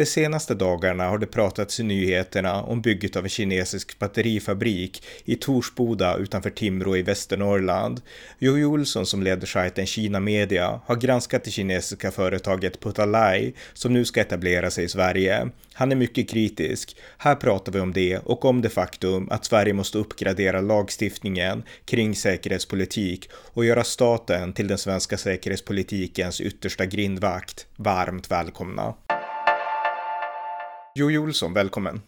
De 0.00 0.06
senaste 0.06 0.54
dagarna 0.54 1.08
har 1.08 1.18
det 1.18 1.26
pratats 1.26 1.80
i 1.80 1.82
nyheterna 1.82 2.62
om 2.62 2.80
bygget 2.82 3.16
av 3.16 3.24
en 3.24 3.30
kinesisk 3.30 3.98
batterifabrik 3.98 5.02
i 5.24 5.36
Torsboda 5.36 6.16
utanför 6.16 6.50
Timrå 6.50 6.96
i 6.96 7.02
Västernorrland. 7.02 8.00
Jojo 8.38 8.72
Olsson 8.72 9.06
som 9.06 9.22
leder 9.22 9.46
sajten 9.46 9.86
Kina 9.86 10.20
Media 10.20 10.80
har 10.84 10.96
granskat 10.96 11.44
det 11.44 11.50
kinesiska 11.50 12.10
företaget 12.10 12.80
Putalai 12.80 13.52
som 13.72 13.92
nu 13.92 14.04
ska 14.04 14.20
etablera 14.20 14.70
sig 14.70 14.84
i 14.84 14.88
Sverige. 14.88 15.48
Han 15.72 15.92
är 15.92 15.96
mycket 15.96 16.30
kritisk. 16.30 16.96
Här 17.18 17.34
pratar 17.34 17.72
vi 17.72 17.80
om 17.80 17.92
det 17.92 18.18
och 18.18 18.44
om 18.44 18.62
det 18.62 18.68
faktum 18.68 19.28
att 19.30 19.44
Sverige 19.44 19.72
måste 19.72 19.98
uppgradera 19.98 20.60
lagstiftningen 20.60 21.62
kring 21.84 22.14
säkerhetspolitik 22.14 23.30
och 23.32 23.64
göra 23.64 23.84
staten 23.84 24.52
till 24.52 24.68
den 24.68 24.78
svenska 24.78 25.16
säkerhetspolitikens 25.16 26.40
yttersta 26.40 26.86
grindvakt. 26.86 27.66
Varmt 27.76 28.30
välkomna! 28.30 28.94
Jojo 30.94 31.22
Olsson, 31.22 31.54
välkommen. 31.54 32.02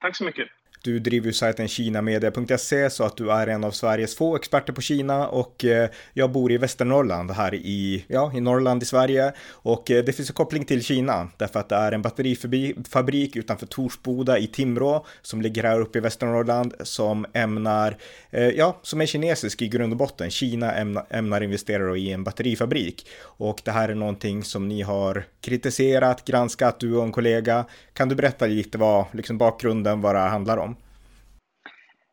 Tack 0.00 0.16
så 0.16 0.24
mycket. 0.24 0.48
Du 0.86 0.98
driver 0.98 1.26
ju 1.26 1.32
sajten 1.32 1.68
kinamedia.se 1.68 2.90
så 2.90 3.04
att 3.04 3.16
du 3.16 3.30
är 3.30 3.46
en 3.46 3.64
av 3.64 3.70
Sveriges 3.70 4.16
få 4.16 4.36
experter 4.36 4.72
på 4.72 4.80
Kina 4.80 5.28
och 5.28 5.64
eh, 5.64 5.90
jag 6.12 6.32
bor 6.32 6.52
i 6.52 6.58
Västernorrland 6.58 7.30
här 7.30 7.54
i, 7.54 8.04
ja, 8.08 8.32
i 8.34 8.40
Norrland 8.40 8.82
i 8.82 8.86
Sverige 8.86 9.32
och 9.50 9.90
eh, 9.90 10.04
det 10.04 10.12
finns 10.12 10.30
en 10.30 10.34
koppling 10.34 10.64
till 10.64 10.82
Kina 10.82 11.28
därför 11.36 11.60
att 11.60 11.68
det 11.68 11.76
är 11.76 11.92
en 11.92 12.02
batterifabrik 12.02 13.36
utanför 13.36 13.66
Torsboda 13.66 14.38
i 14.38 14.46
Timrå 14.46 15.06
som 15.22 15.42
ligger 15.42 15.62
här 15.62 15.80
uppe 15.80 15.98
i 15.98 16.00
Västernorrland 16.00 16.74
som 16.80 17.26
ämnar, 17.32 17.96
eh, 18.30 18.48
ja, 18.48 18.78
som 18.82 19.00
är 19.00 19.06
kinesisk 19.06 19.62
i 19.62 19.68
grund 19.68 19.92
och 19.92 19.98
botten. 19.98 20.30
Kina 20.30 20.74
ämnar, 20.74 21.06
ämnar 21.10 21.40
investera 21.40 21.96
i 21.96 22.12
en 22.12 22.24
batterifabrik 22.24 23.06
och 23.22 23.60
det 23.64 23.70
här 23.70 23.88
är 23.88 23.94
någonting 23.94 24.44
som 24.44 24.68
ni 24.68 24.82
har 24.82 25.24
kritiserat, 25.40 26.24
granskat, 26.24 26.80
du 26.80 26.96
och 26.96 27.04
en 27.04 27.12
kollega. 27.12 27.64
Kan 27.92 28.08
du 28.08 28.14
berätta 28.14 28.46
lite 28.46 28.78
vad 28.78 29.04
liksom 29.12 29.38
bakgrunden, 29.38 30.00
vad 30.00 30.14
det 30.14 30.18
handlar 30.18 30.56
om? 30.56 30.75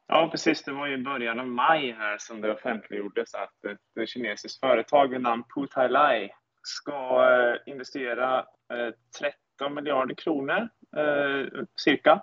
Ja, 0.08 0.30
precis. 0.32 0.64
Det 0.64 0.72
var 0.72 0.88
i 0.88 0.98
början 0.98 1.40
av 1.40 1.48
maj 1.48 1.92
här 1.92 2.18
som 2.20 2.42
det 2.42 2.52
offentliggjordes 2.52 3.34
att 3.34 3.66
ett 3.66 3.98
eh, 4.00 4.06
kinesiskt 4.06 4.60
företag 4.60 5.08
vid 5.08 5.22
namn 5.22 5.44
Putai 5.56 6.30
ska 6.64 7.30
eh, 7.32 7.72
investera 7.74 8.40
eh, 8.40 8.94
13 9.58 9.74
miljarder 9.74 10.16
kronor 10.16 10.70
cirka 11.76 12.22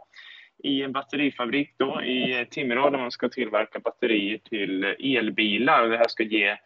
i 0.59 0.83
en 0.83 0.93
batterifabrik 0.93 1.75
då 1.77 2.03
i 2.03 2.47
Timrå 2.51 2.91
där 2.91 2.99
man 2.99 3.11
ska 3.11 3.29
tillverka 3.29 3.79
batterier 3.79 4.39
till 4.39 4.85
elbilar. 4.85 5.89
Det 5.89 5.97
här 5.97 6.09
ska 6.09 6.23
ge 6.23 6.57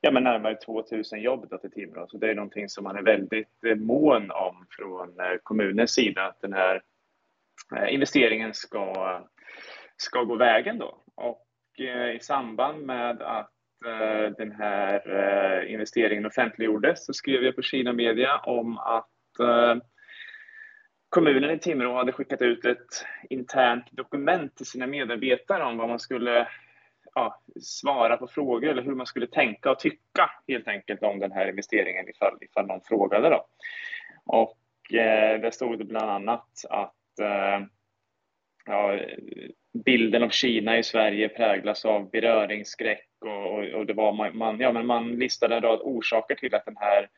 ja, 0.00 0.10
men 0.10 0.24
närmare 0.24 0.54
2000 0.54 1.20
jobb 1.20 1.46
då 1.50 1.58
till 1.58 1.70
Timrå. 1.70 2.06
Så 2.08 2.18
det 2.18 2.30
är 2.30 2.34
någonting 2.34 2.68
som 2.68 2.84
man 2.84 2.96
är 2.96 3.02
väldigt 3.02 3.62
mån 3.76 4.30
om 4.30 4.66
från 4.70 5.08
kommunens 5.42 5.94
sida 5.94 6.26
att 6.26 6.40
den 6.40 6.52
här 6.52 6.82
investeringen 7.88 8.54
ska 8.54 9.20
ska 10.00 10.22
gå 10.22 10.36
vägen 10.36 10.78
då. 10.78 11.02
Och 11.14 11.46
eh, 11.78 12.16
i 12.16 12.18
samband 12.20 12.86
med 12.86 13.22
att 13.22 13.52
eh, 13.86 14.32
den 14.38 14.52
här 14.52 15.02
eh, 15.16 15.72
investeringen 15.72 16.26
offentliggjordes 16.26 17.06
så 17.06 17.12
skrev 17.12 17.42
jag 17.42 17.56
på 17.56 17.62
Kina 17.62 17.92
Media 17.92 18.38
om 18.38 18.78
att 18.78 19.06
kommunen 21.08 21.50
i 21.50 21.58
Timrå 21.58 21.96
hade 21.96 22.12
skickat 22.12 22.42
ut 22.42 22.64
ett 22.64 23.06
internt 23.30 23.84
dokument 23.90 24.56
till 24.56 24.66
sina 24.66 24.86
medarbetare 24.86 25.64
om 25.64 25.78
vad 25.78 25.88
man 25.88 25.98
skulle 25.98 26.48
ja, 27.14 27.42
svara 27.60 28.16
på 28.16 28.26
frågor 28.26 28.68
eller 28.68 28.82
hur 28.82 28.94
man 28.94 29.06
skulle 29.06 29.26
tänka 29.26 29.70
och 29.70 29.78
tycka 29.78 30.30
helt 30.48 30.68
enkelt 30.68 31.02
om 31.02 31.18
den 31.18 31.32
här 31.32 31.48
investeringen 31.48 32.08
ifall, 32.08 32.38
ifall 32.40 32.66
någon 32.66 32.80
frågade. 32.80 33.28
Då. 33.28 33.46
Och 34.26 34.94
eh, 34.94 35.40
där 35.40 35.50
stod 35.50 35.78
det 35.78 35.84
bland 35.84 36.10
annat 36.10 36.48
att 36.70 37.18
eh, 37.20 37.66
ja, 38.70 38.98
bilden 39.84 40.22
av 40.22 40.28
Kina 40.28 40.78
i 40.78 40.82
Sverige 40.82 41.28
präglas 41.28 41.84
av 41.84 42.10
beröringsskräck 42.10 43.08
och, 43.20 43.54
och, 43.54 43.64
och 43.64 43.86
det 43.86 43.92
var 43.92 44.12
man, 44.12 44.38
man, 44.38 44.60
ja, 44.60 44.72
men 44.72 44.86
man 44.86 45.08
listade 45.12 45.56
en 45.56 45.62
rad 45.62 45.80
orsaker 45.82 46.34
till 46.34 46.54
att 46.54 46.64
den 46.64 46.76
här 46.76 47.08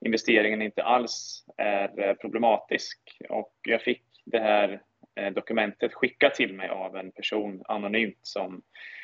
investeringen 0.00 0.62
inte 0.62 0.82
alls 0.82 1.44
är 1.56 2.08
eh, 2.08 2.14
problematisk. 2.14 2.98
Och 3.28 3.54
jag 3.62 3.82
fick 3.82 4.02
det 4.24 4.38
här 4.38 4.80
eh, 5.14 5.32
dokumentet 5.32 5.94
skickat 5.94 6.34
till 6.34 6.54
mig 6.54 6.68
av 6.68 6.96
en 6.96 7.12
person 7.12 7.62
anonymt 7.68 8.18
som 8.22 8.62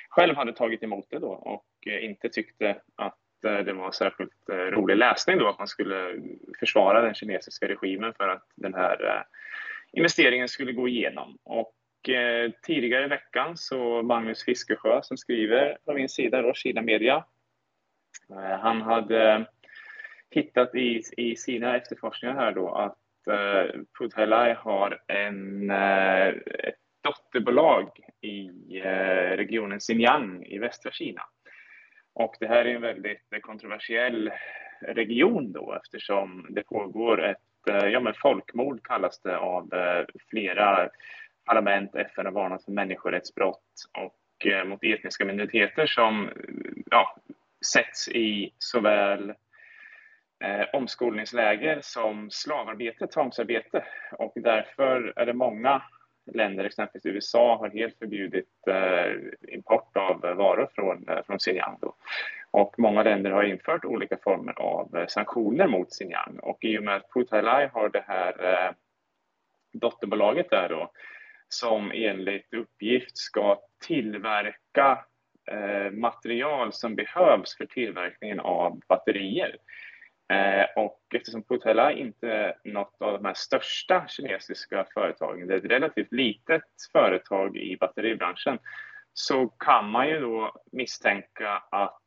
själv 0.08 0.36
hade 0.36 0.52
tagit 0.52 0.82
emot 0.82 1.06
det 1.10 1.18
då 1.18 1.30
och 1.30 1.66
eh, 1.86 2.04
inte 2.04 2.28
tyckte 2.28 2.76
att 2.96 3.18
det 3.42 3.72
var 3.72 3.92
särskilt 3.92 4.48
rolig 4.48 4.96
läsning 4.96 5.38
då 5.38 5.48
att 5.48 5.58
man 5.58 5.68
skulle 5.68 6.22
försvara 6.60 7.00
den 7.00 7.14
kinesiska 7.14 7.68
regimen 7.68 8.14
för 8.16 8.28
att 8.28 8.46
den 8.54 8.74
här 8.74 9.24
investeringen 9.92 10.48
skulle 10.48 10.72
gå 10.72 10.88
igenom. 10.88 11.38
Och 11.42 11.74
eh, 12.08 12.50
tidigare 12.62 13.04
i 13.04 13.08
veckan 13.08 13.56
så 13.56 14.02
Magnus 14.02 14.44
Fiskesjö 14.44 15.02
som 15.02 15.16
skriver 15.16 15.78
på 15.84 15.92
min 15.92 16.08
sida, 16.08 16.42
då, 16.42 16.54
Kina 16.54 16.82
Media. 16.82 17.24
Eh, 18.30 18.58
han 18.58 18.82
hade 18.82 19.46
hittat 20.30 20.74
i, 20.74 21.02
i 21.16 21.36
sina 21.36 21.76
efterforskningar 21.76 22.34
här 22.34 22.52
då 22.52 22.74
att 22.74 23.26
eh, 23.30 23.80
Pudhelai 23.98 24.54
har 24.54 25.02
en, 25.06 25.70
eh, 25.70 26.28
ett 26.28 26.80
dotterbolag 27.02 27.88
i 28.20 28.50
eh, 28.78 29.36
regionen 29.36 29.80
Xinjiang 29.80 30.44
i 30.44 30.58
västra 30.58 30.92
Kina. 30.92 31.22
Och 32.14 32.36
det 32.40 32.46
här 32.46 32.64
är 32.64 32.74
en 32.74 32.80
väldigt 32.80 33.42
kontroversiell 33.42 34.30
region 34.80 35.52
då 35.52 35.80
eftersom 35.84 36.46
det 36.50 36.62
pågår 36.62 37.24
ett 37.24 37.68
eh, 37.68 37.88
ja, 37.88 38.00
men 38.00 38.14
folkmord 38.14 38.86
kallas 38.86 39.20
det 39.20 39.38
av 39.38 39.74
eh, 39.74 40.04
flera 40.30 40.90
parlament, 41.44 41.94
FN 41.94 42.26
har 42.26 42.32
varnat 42.32 42.64
för 42.64 42.72
människorättsbrott 42.72 43.64
och 43.98 44.46
eh, 44.46 44.64
mot 44.64 44.84
etniska 44.84 45.24
minoriteter 45.24 45.86
som 45.86 46.28
eh, 46.28 46.32
ja, 46.90 47.16
sätts 47.72 48.08
i 48.08 48.52
såväl 48.58 49.30
eh, 50.44 50.66
omskolningsläger 50.72 51.78
som 51.82 52.30
slavarbete, 52.30 53.06
tvångsarbete. 53.06 53.84
Och 54.12 54.32
därför 54.34 55.12
är 55.16 55.26
det 55.26 55.32
många 55.32 55.82
länder, 56.32 56.64
exempelvis 56.64 57.06
USA, 57.06 57.56
har 57.56 57.70
helt 57.70 57.98
förbjudit 57.98 58.68
eh, 58.68 59.54
import 59.54 59.96
av 59.96 60.20
varor 60.20 60.68
från, 60.74 61.08
eh, 61.08 61.22
från 61.26 61.38
Xinjiang. 61.38 61.78
Då. 61.80 61.94
Och 62.50 62.74
många 62.78 63.02
länder 63.02 63.30
har 63.30 63.42
infört 63.42 63.84
olika 63.84 64.16
former 64.16 64.60
av 64.60 64.96
eh, 64.96 65.06
sanktioner 65.06 65.66
mot 65.66 65.92
Xinjiang. 65.92 66.38
Och 66.42 66.64
i 66.64 66.78
och 66.78 66.82
med 66.82 66.96
att 66.96 67.10
Putalai 67.14 67.68
har 67.72 67.88
det 67.88 68.04
här 68.06 68.44
eh, 68.44 68.72
dotterbolaget 69.72 70.50
där 70.50 70.68
då, 70.68 70.90
som 71.54 71.92
enligt 71.94 72.54
uppgift 72.54 73.18
ska 73.18 73.60
tillverka 73.86 75.04
eh, 75.50 75.90
material 75.92 76.72
som 76.72 76.96
behövs 76.96 77.56
för 77.56 77.66
tillverkningen 77.66 78.40
av 78.40 78.80
batterier. 78.88 79.56
Eh, 80.32 80.82
och 80.84 81.00
eftersom 81.14 81.42
Putella 81.42 81.92
inte 81.92 82.28
är 82.28 82.54
något 82.64 82.96
av 83.00 83.12
de 83.12 83.24
här 83.24 83.34
största 83.34 84.06
kinesiska 84.08 84.86
företagen, 84.94 85.46
det 85.46 85.54
är 85.54 85.58
ett 85.58 85.70
relativt 85.70 86.12
litet 86.12 86.62
företag 86.92 87.56
i 87.56 87.76
batteribranschen, 87.76 88.58
så 89.12 89.48
kan 89.48 89.90
man 89.90 90.08
ju 90.08 90.20
då 90.20 90.52
misstänka 90.72 91.62
att 91.70 92.00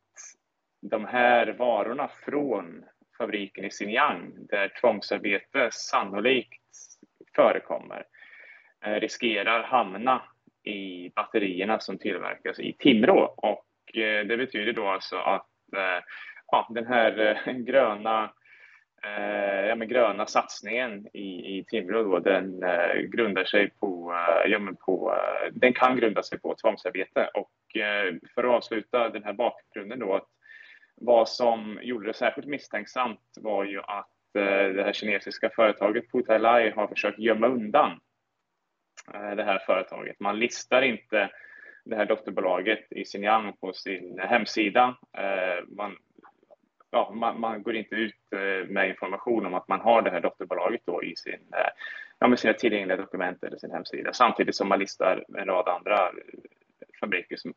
de 0.80 1.04
här 1.04 1.46
varorna 1.46 2.08
från 2.08 2.84
fabriken 3.18 3.64
i 3.64 3.70
Xinjiang, 3.70 4.32
där 4.36 4.72
tvångsarbete 4.80 5.68
sannolikt 5.72 6.62
förekommer, 7.36 7.96
Eh, 7.98 8.17
Eh, 8.84 9.00
riskerar 9.00 9.62
hamna 9.62 10.22
i 10.64 11.10
batterierna 11.14 11.80
som 11.80 11.98
tillverkas 11.98 12.60
i 12.60 12.72
Timrå. 12.72 13.34
Och 13.36 13.98
eh, 13.98 14.26
det 14.26 14.36
betyder 14.36 14.72
då 14.72 14.86
alltså 14.86 15.16
att 15.16 15.50
eh, 15.76 16.04
ja, 16.46 16.66
den 16.70 16.86
här 16.86 17.42
gröna 17.66 18.30
ja, 19.68 19.74
men 19.74 19.88
gröna 19.88 20.26
satsningen 20.26 21.06
i, 21.12 21.58
i 21.58 21.64
Timrå 21.68 22.02
då, 22.02 22.18
den 22.18 22.60
grundar 23.10 23.44
sig 23.44 23.70
på, 23.70 24.14
ja, 24.46 24.58
men 24.58 24.76
på, 24.76 25.14
den 25.52 25.72
kan 25.72 25.96
grunda 25.96 26.22
sig 26.22 26.40
på 26.40 26.54
tvångsarbete. 26.54 27.30
Och 27.34 27.50
för 28.34 28.44
att 28.44 28.50
avsluta 28.50 29.08
den 29.08 29.24
här 29.24 29.32
bakgrunden 29.32 29.98
då, 29.98 30.14
att 30.14 30.28
vad 30.96 31.28
som 31.28 31.78
gjorde 31.82 32.06
det 32.06 32.14
särskilt 32.14 32.46
misstänksamt 32.46 33.20
var 33.40 33.64
ju 33.64 33.80
att 33.80 34.10
det 34.34 34.84
här 34.84 34.92
kinesiska 34.92 35.50
företaget 35.56 36.12
Putalai 36.12 36.70
har 36.70 36.86
försökt 36.86 37.18
gömma 37.18 37.46
undan 37.46 38.00
Eh, 39.14 39.36
det 39.36 39.44
här 39.44 39.58
företaget. 39.58 40.20
Man 40.20 40.38
listar 40.38 40.82
inte 40.82 41.30
det 41.84 41.96
här 41.96 42.06
dotterbolaget 42.06 42.92
i 42.92 43.04
Xinjiang 43.04 43.52
på 43.60 43.72
sin 43.72 44.18
hemsida. 44.18 44.96
Eh, 45.18 45.64
man 45.76 45.96
ja, 46.90 47.12
man, 47.14 47.40
man, 47.40 47.62
går 47.62 47.76
inte 47.76 47.94
ut 47.94 48.14
eh, 48.32 48.68
med 48.68 48.88
information 48.88 49.46
om 49.46 49.54
att 49.54 49.68
man 49.68 49.80
har 49.80 50.02
det 50.02 50.10
här 50.10 50.20
dotterbolaget 50.20 50.80
då 50.84 51.02
i 51.02 51.16
sin, 51.16 51.40
ja, 52.18 52.28
med 52.28 52.38
sina 52.38 52.54
tillgängliga 52.54 52.96
dokument 52.96 53.44
eller 53.44 53.58
sin 53.58 53.70
hemsida, 53.70 54.12
samtidigt 54.12 54.56
som 54.56 54.68
man 54.68 54.78
listar 54.78 55.24
en 55.38 55.46
rad 55.46 55.68
andra 55.68 56.10
fabriker 57.00 57.36
som, 57.36 57.54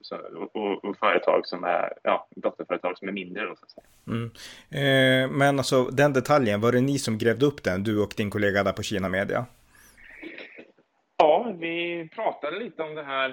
och, 0.53 0.85
och, 0.85 0.97
företag 0.97 1.47
som 1.47 1.63
är 1.63 1.93
ja, 2.03 2.27
dotterföretag 2.35 2.97
som 2.97 3.07
är 3.07 3.11
mindre. 3.11 3.45
Då, 3.45 3.55
så 3.55 3.65
att 3.65 3.71
säga. 3.71 3.85
Mm. 4.07 4.31
Eh, 4.71 5.37
men 5.37 5.57
alltså 5.59 5.83
den 5.83 6.13
detaljen, 6.13 6.61
var 6.61 6.71
det 6.71 6.81
ni 6.81 6.99
som 6.99 7.17
grävde 7.17 7.45
upp 7.45 7.63
den, 7.63 7.83
du 7.83 8.01
och 8.01 8.13
din 8.17 8.29
kollega 8.29 8.63
där 8.63 8.73
på 8.73 8.83
Kina 8.83 9.09
Media? 9.09 9.45
Ja, 11.21 11.55
vi 11.59 12.09
pratade 12.15 12.59
lite 12.59 12.83
om 12.83 12.95
det 12.95 13.03
här 13.03 13.29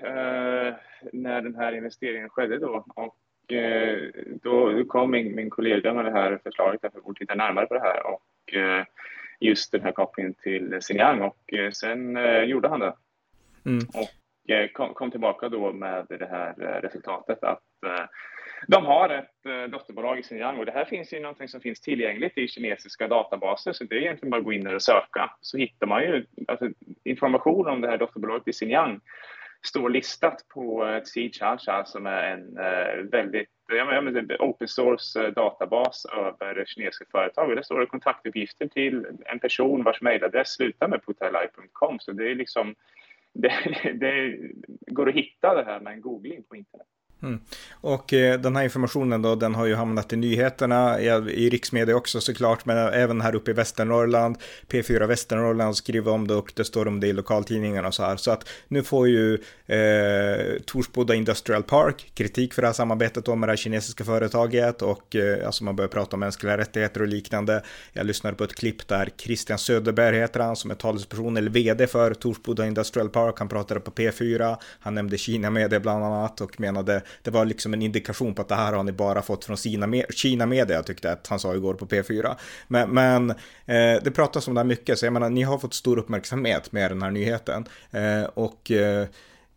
eh, 0.00 0.74
när 1.12 1.42
den 1.42 1.54
här 1.54 1.72
investeringen 1.72 2.28
skedde 2.28 2.58
då. 2.58 2.84
Och 2.94 3.52
eh, 3.52 3.98
då 4.42 4.84
kom 4.84 5.10
min, 5.10 5.34
min 5.34 5.50
kollega 5.50 5.94
med 5.94 6.04
det 6.04 6.10
här 6.10 6.38
förslaget 6.42 6.80
för 6.80 7.10
att 7.10 7.16
titta 7.16 7.34
närmare 7.34 7.66
på 7.66 7.74
det 7.74 7.80
här 7.80 8.06
och 8.06 8.54
eh, 8.54 8.84
just 9.40 9.72
den 9.72 9.82
här 9.82 9.92
kopplingen 9.92 10.34
till 10.34 10.80
Xinjiang 10.80 11.22
och 11.22 11.52
eh, 11.52 11.70
sen 11.70 12.16
eh, 12.16 12.42
gjorde 12.42 12.68
han 12.68 12.80
det. 12.80 12.94
Mm. 13.66 13.84
Och 13.94 14.23
Eh, 14.48 14.68
kom, 14.72 14.94
kom 14.94 15.10
tillbaka 15.10 15.48
då 15.48 15.72
med 15.72 16.06
det 16.08 16.28
här 16.30 16.54
eh, 16.60 16.80
resultatet 16.80 17.44
att 17.44 17.62
eh, 17.86 18.04
de 18.66 18.86
har 18.86 19.08
ett 19.08 19.70
dotterbolag 19.70 20.18
i 20.18 20.22
Xinjiang 20.22 20.58
och 20.58 20.66
det 20.66 20.72
här 20.72 20.84
finns 20.84 21.12
ju 21.12 21.20
någonting 21.20 21.48
som 21.48 21.60
finns 21.60 21.80
tillgängligt 21.80 22.38
i 22.38 22.48
kinesiska 22.48 23.08
databaser 23.08 23.72
så 23.72 23.84
det 23.84 23.94
är 23.94 24.00
egentligen 24.00 24.30
bara 24.30 24.38
att 24.38 24.44
gå 24.44 24.52
in 24.52 24.64
där 24.64 24.74
och 24.74 24.82
söka. 24.82 25.30
Så 25.40 25.58
hittar 25.58 25.86
man 25.86 26.02
ju 26.02 26.26
alltså, 26.48 26.68
information 27.04 27.68
om 27.68 27.80
det 27.80 27.88
här 27.88 27.98
dotterbolaget 27.98 28.48
i 28.48 28.52
Xinjiang 28.52 29.00
står 29.66 29.90
listat 29.90 30.48
på 30.48 30.86
Xichacha 31.04 31.84
som 31.84 32.06
är 32.06 32.22
en 32.22 32.54
väldigt 33.10 33.48
ja, 33.68 34.00
men, 34.00 34.26
open 34.38 34.68
source 34.68 35.30
databas 35.30 36.04
över 36.04 36.64
kinesiska 36.66 37.04
företag. 37.10 37.48
Och 37.48 37.56
där 37.56 37.62
står 37.62 37.80
det 37.80 37.86
kontaktuppgifter 37.86 38.66
till 38.66 39.06
en 39.24 39.38
person 39.38 39.82
vars 39.84 40.00
mejladress 40.00 40.54
slutar 40.54 40.88
med 40.88 41.06
putalai.com 41.06 41.98
så 41.98 42.12
det 42.12 42.30
är 42.30 42.34
liksom 42.34 42.74
det, 43.42 43.52
det, 44.00 44.38
går 44.86 45.08
att 45.08 45.14
hitta 45.14 45.54
det 45.54 45.64
här 45.64 45.80
med 45.80 45.92
en 45.92 46.00
googling 46.00 46.42
på 46.42 46.56
internet. 46.56 46.86
Mm. 47.24 47.40
Och 47.72 48.12
eh, 48.12 48.40
den 48.40 48.56
här 48.56 48.64
informationen 48.64 49.22
då, 49.22 49.34
den 49.34 49.54
har 49.54 49.66
ju 49.66 49.74
hamnat 49.74 50.12
i 50.12 50.16
nyheterna, 50.16 51.00
i, 51.00 51.06
i 51.30 51.50
riksmedia 51.50 51.96
också 51.96 52.20
såklart, 52.20 52.64
men 52.64 52.76
även 52.76 53.20
här 53.20 53.34
uppe 53.34 53.50
i 53.50 53.54
Västernorrland. 53.54 54.36
P4 54.68 55.06
Västernorrland 55.06 55.76
skriver 55.76 56.12
om 56.12 56.28
det 56.28 56.34
och 56.34 56.52
det 56.56 56.64
står 56.64 56.88
om 56.88 57.00
det 57.00 57.06
i 57.06 57.12
lokaltidningarna 57.12 57.88
och 57.88 57.94
så 57.94 58.02
här. 58.02 58.16
Så 58.16 58.30
att 58.30 58.48
nu 58.68 58.82
får 58.82 59.08
ju 59.08 59.34
eh, 59.66 60.60
Torsboda 60.66 61.14
Industrial 61.14 61.62
Park 61.62 62.12
kritik 62.14 62.54
för 62.54 62.62
det 62.62 62.68
här 62.68 62.72
samarbetet 62.72 63.26
med 63.26 63.48
det 63.48 63.52
här 63.52 63.56
kinesiska 63.56 64.04
företaget 64.04 64.82
och 64.82 65.16
eh, 65.16 65.46
alltså 65.46 65.64
man 65.64 65.76
börjar 65.76 65.88
prata 65.88 66.16
om 66.16 66.20
mänskliga 66.20 66.58
rättigheter 66.58 67.02
och 67.02 67.08
liknande. 67.08 67.62
Jag 67.92 68.06
lyssnade 68.06 68.36
på 68.36 68.44
ett 68.44 68.54
klipp 68.54 68.88
där 68.88 69.10
Christian 69.16 69.58
Söderberg 69.58 70.16
heter 70.16 70.40
han 70.40 70.56
som 70.56 70.70
är 70.70 70.74
talesperson 70.74 71.36
eller 71.36 71.50
vd 71.50 71.86
för 71.86 72.14
Torsboda 72.14 72.66
Industrial 72.66 73.08
Park. 73.08 73.34
Han 73.38 73.48
pratade 73.48 73.80
på 73.80 73.90
P4, 73.90 74.56
han 74.80 74.94
nämnde 74.94 75.18
Kina 75.18 75.50
Media 75.50 75.80
bland 75.80 76.04
annat 76.04 76.40
och 76.40 76.60
menade 76.60 77.02
det 77.22 77.30
var 77.30 77.44
liksom 77.44 77.74
en 77.74 77.82
indikation 77.82 78.34
på 78.34 78.42
att 78.42 78.48
det 78.48 78.54
här 78.54 78.72
har 78.72 78.82
ni 78.82 78.92
bara 78.92 79.22
fått 79.22 79.44
från 79.44 79.56
Kina, 79.56 80.02
Kina 80.10 80.46
Media, 80.46 80.82
tyckte 80.82 81.12
att 81.12 81.26
han 81.26 81.38
sa 81.38 81.54
igår 81.54 81.74
på 81.74 81.86
P4. 81.86 82.34
Men, 82.68 82.90
men 82.90 83.30
eh, 83.30 84.02
det 84.02 84.14
pratas 84.14 84.48
om 84.48 84.54
det 84.54 84.60
här 84.60 84.66
mycket, 84.66 84.98
så 84.98 85.06
jag 85.06 85.12
menar, 85.12 85.30
ni 85.30 85.42
har 85.42 85.58
fått 85.58 85.74
stor 85.74 85.98
uppmärksamhet 85.98 86.72
med 86.72 86.90
den 86.90 87.02
här 87.02 87.10
nyheten. 87.10 87.64
Eh, 87.90 88.24
och 88.24 88.70
eh, 88.70 89.06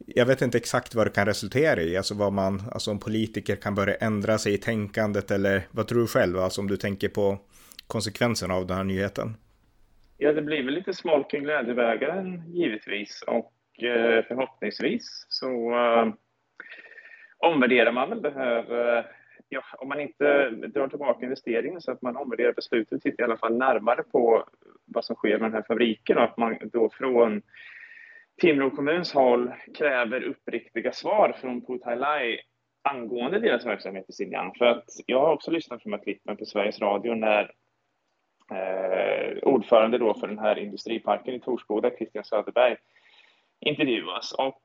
jag 0.05 0.25
vet 0.25 0.41
inte 0.41 0.57
exakt 0.57 0.95
vad 0.95 1.07
det 1.07 1.11
kan 1.11 1.25
resultera 1.25 1.81
i, 1.81 1.97
alltså 1.97 2.13
vad 2.15 2.33
man, 2.33 2.61
alltså 2.71 2.91
om 2.91 2.99
politiker 2.99 3.55
kan 3.55 3.75
börja 3.75 3.95
ändra 3.95 4.37
sig 4.37 4.53
i 4.53 4.57
tänkandet 4.57 5.31
eller 5.31 5.67
vad 5.71 5.87
tror 5.87 5.99
du 5.99 6.07
själv, 6.07 6.39
alltså 6.39 6.61
om 6.61 6.67
du 6.67 6.77
tänker 6.77 7.09
på 7.09 7.37
konsekvenserna 7.87 8.53
av 8.53 8.67
den 8.67 8.77
här 8.77 8.83
nyheten? 8.83 9.37
Ja, 10.17 10.33
det 10.33 10.41
blir 10.41 10.63
väl 10.63 10.73
lite 10.73 10.93
smolk 10.93 11.33
i 11.33 11.37
glädjebägaren 11.37 12.43
givetvis 12.53 13.23
och 13.27 13.83
eh, 13.83 14.25
förhoppningsvis 14.27 15.25
så 15.29 15.71
eh, 15.71 16.13
omvärderar 17.37 17.91
man 17.91 18.09
väl 18.09 18.21
behöver, 18.21 19.11
ja, 19.49 19.61
om 19.77 19.89
man 19.89 19.99
inte 19.99 20.49
drar 20.49 20.87
tillbaka 20.87 21.25
investeringen 21.25 21.81
så 21.81 21.91
att 21.91 22.01
man 22.01 22.17
omvärderar 22.17 22.53
beslutet 22.53 22.93
och 22.93 23.01
tittar 23.01 23.23
i 23.23 23.25
alla 23.25 23.37
fall 23.37 23.57
närmare 23.57 24.03
på 24.03 24.43
vad 24.85 25.05
som 25.05 25.15
sker 25.15 25.39
med 25.39 25.41
den 25.41 25.53
här 25.53 25.65
fabriken 25.67 26.17
och 26.17 26.23
att 26.23 26.37
man 26.37 26.57
då 26.73 26.89
från 26.89 27.41
Timrå 28.41 28.69
kommuns 28.69 29.13
håll 29.13 29.51
kräver 29.77 30.23
uppriktiga 30.23 30.91
svar 30.91 31.35
från 31.41 31.65
Putalai 31.65 32.39
angående 32.81 33.39
deras 33.39 33.65
verksamhet 33.65 34.09
i 34.09 34.13
Xinjiang. 34.13 34.53
För 34.57 34.65
att 34.65 34.85
jag 35.05 35.19
har 35.19 35.33
också 35.33 35.51
lyssnat 35.51 35.83
på 35.83 35.89
de 35.89 35.95
här 35.95 36.03
klippen 36.03 36.37
på 36.37 36.45
Sveriges 36.45 36.79
Radio 36.79 37.15
när 37.15 37.51
eh, 38.51 39.37
ordförande 39.43 39.97
då 39.97 40.13
för 40.13 40.27
den 40.27 40.39
här 40.39 40.59
industriparken 40.59 41.33
i 41.33 41.39
Torsboda, 41.39 41.89
Christian 41.89 42.23
Söderberg, 42.23 42.75
intervjuas. 43.59 44.31
Och 44.31 44.61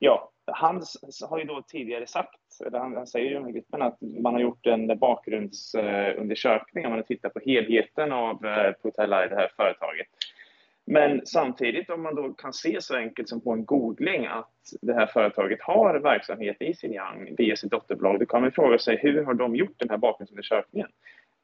ja, 0.00 0.30
han 0.46 0.82
har 1.28 1.38
ju 1.38 1.44
då 1.44 1.62
tidigare 1.62 2.06
sagt, 2.06 2.40
eller 2.66 2.78
han, 2.78 2.96
han 2.96 3.06
säger 3.06 3.30
ju 3.30 3.48
i 3.48 3.52
klippen 3.52 3.82
att 3.82 3.98
man 4.00 4.34
har 4.34 4.40
gjort 4.40 4.66
en 4.66 4.98
bakgrundsundersökning, 4.98 6.82
man 6.82 6.92
har 6.92 7.02
tittat 7.02 7.34
på 7.34 7.40
helheten 7.46 8.12
av 8.12 8.46
eh, 8.46 8.72
Putalai, 8.82 9.28
det 9.28 9.36
här 9.36 9.50
företaget. 9.56 10.06
Men 10.86 11.26
samtidigt 11.26 11.90
om 11.90 12.02
man 12.02 12.14
då 12.14 12.32
kan 12.32 12.52
se 12.52 12.80
så 12.80 12.96
enkelt 12.96 13.28
som 13.28 13.40
på 13.40 13.52
en 13.52 13.64
googling 13.64 14.26
att 14.26 14.50
det 14.82 14.94
här 14.94 15.06
företaget 15.06 15.62
har 15.62 15.98
verksamhet 15.98 16.56
i 16.60 16.74
Xinjiang 16.74 17.34
via 17.38 17.56
sitt 17.56 17.70
dotterbolag, 17.70 18.20
då 18.20 18.26
kan 18.26 18.40
man 18.40 18.52
fråga 18.52 18.78
sig 18.78 18.96
hur 18.96 19.24
har 19.24 19.34
de 19.34 19.56
gjort 19.56 19.78
den 19.78 19.90
här 19.90 19.96
bakgrundsundersökningen? 19.96 20.88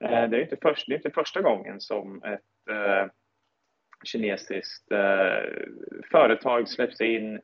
Eh, 0.05 0.29
det 0.29 0.37
är 0.37 0.41
inte, 0.41 0.56
först, 0.62 0.87
det 0.87 0.93
är 0.94 0.96
inte 0.96 1.11
första 1.11 1.41
gången 1.41 1.81
som 1.81 2.23
ett 2.23 2.70
eh, 2.70 3.11
kinesiskt 4.05 4.93
eh, 4.93 5.53
företag 6.11 6.69
släpps 6.69 7.00
in 7.00 7.41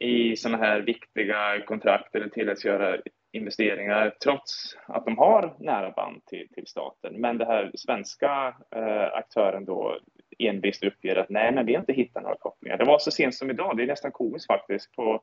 i 0.00 0.36
sådana 0.36 0.64
här 0.64 0.80
viktiga 0.80 1.60
kontrakt 1.66 2.14
eller 2.14 2.28
tilläts 2.28 2.64
göra 2.64 2.98
investeringar 3.32 4.14
trots 4.24 4.76
att 4.86 5.04
de 5.04 5.18
har 5.18 5.54
nära 5.58 5.90
band 5.90 6.24
till, 6.26 6.48
till 6.54 6.66
staten. 6.66 7.20
Men 7.20 7.38
den 7.38 7.46
här 7.46 7.70
svenska 7.74 8.54
eh, 8.76 9.12
aktören 9.12 9.64
då 9.64 9.98
envist 10.38 10.84
uppger 10.84 11.16
att 11.16 11.30
nej, 11.30 11.52
men 11.52 11.66
vi 11.66 11.74
har 11.74 11.80
inte 11.80 11.92
hittat 11.92 12.22
några 12.22 12.36
kopplingar. 12.36 12.78
Det 12.78 12.84
var 12.84 12.98
så 12.98 13.10
sent 13.10 13.34
som 13.34 13.50
idag, 13.50 13.76
det 13.76 13.82
är 13.82 13.86
nästan 13.86 14.12
komiskt 14.12 14.46
faktiskt, 14.46 14.92
på 14.92 15.22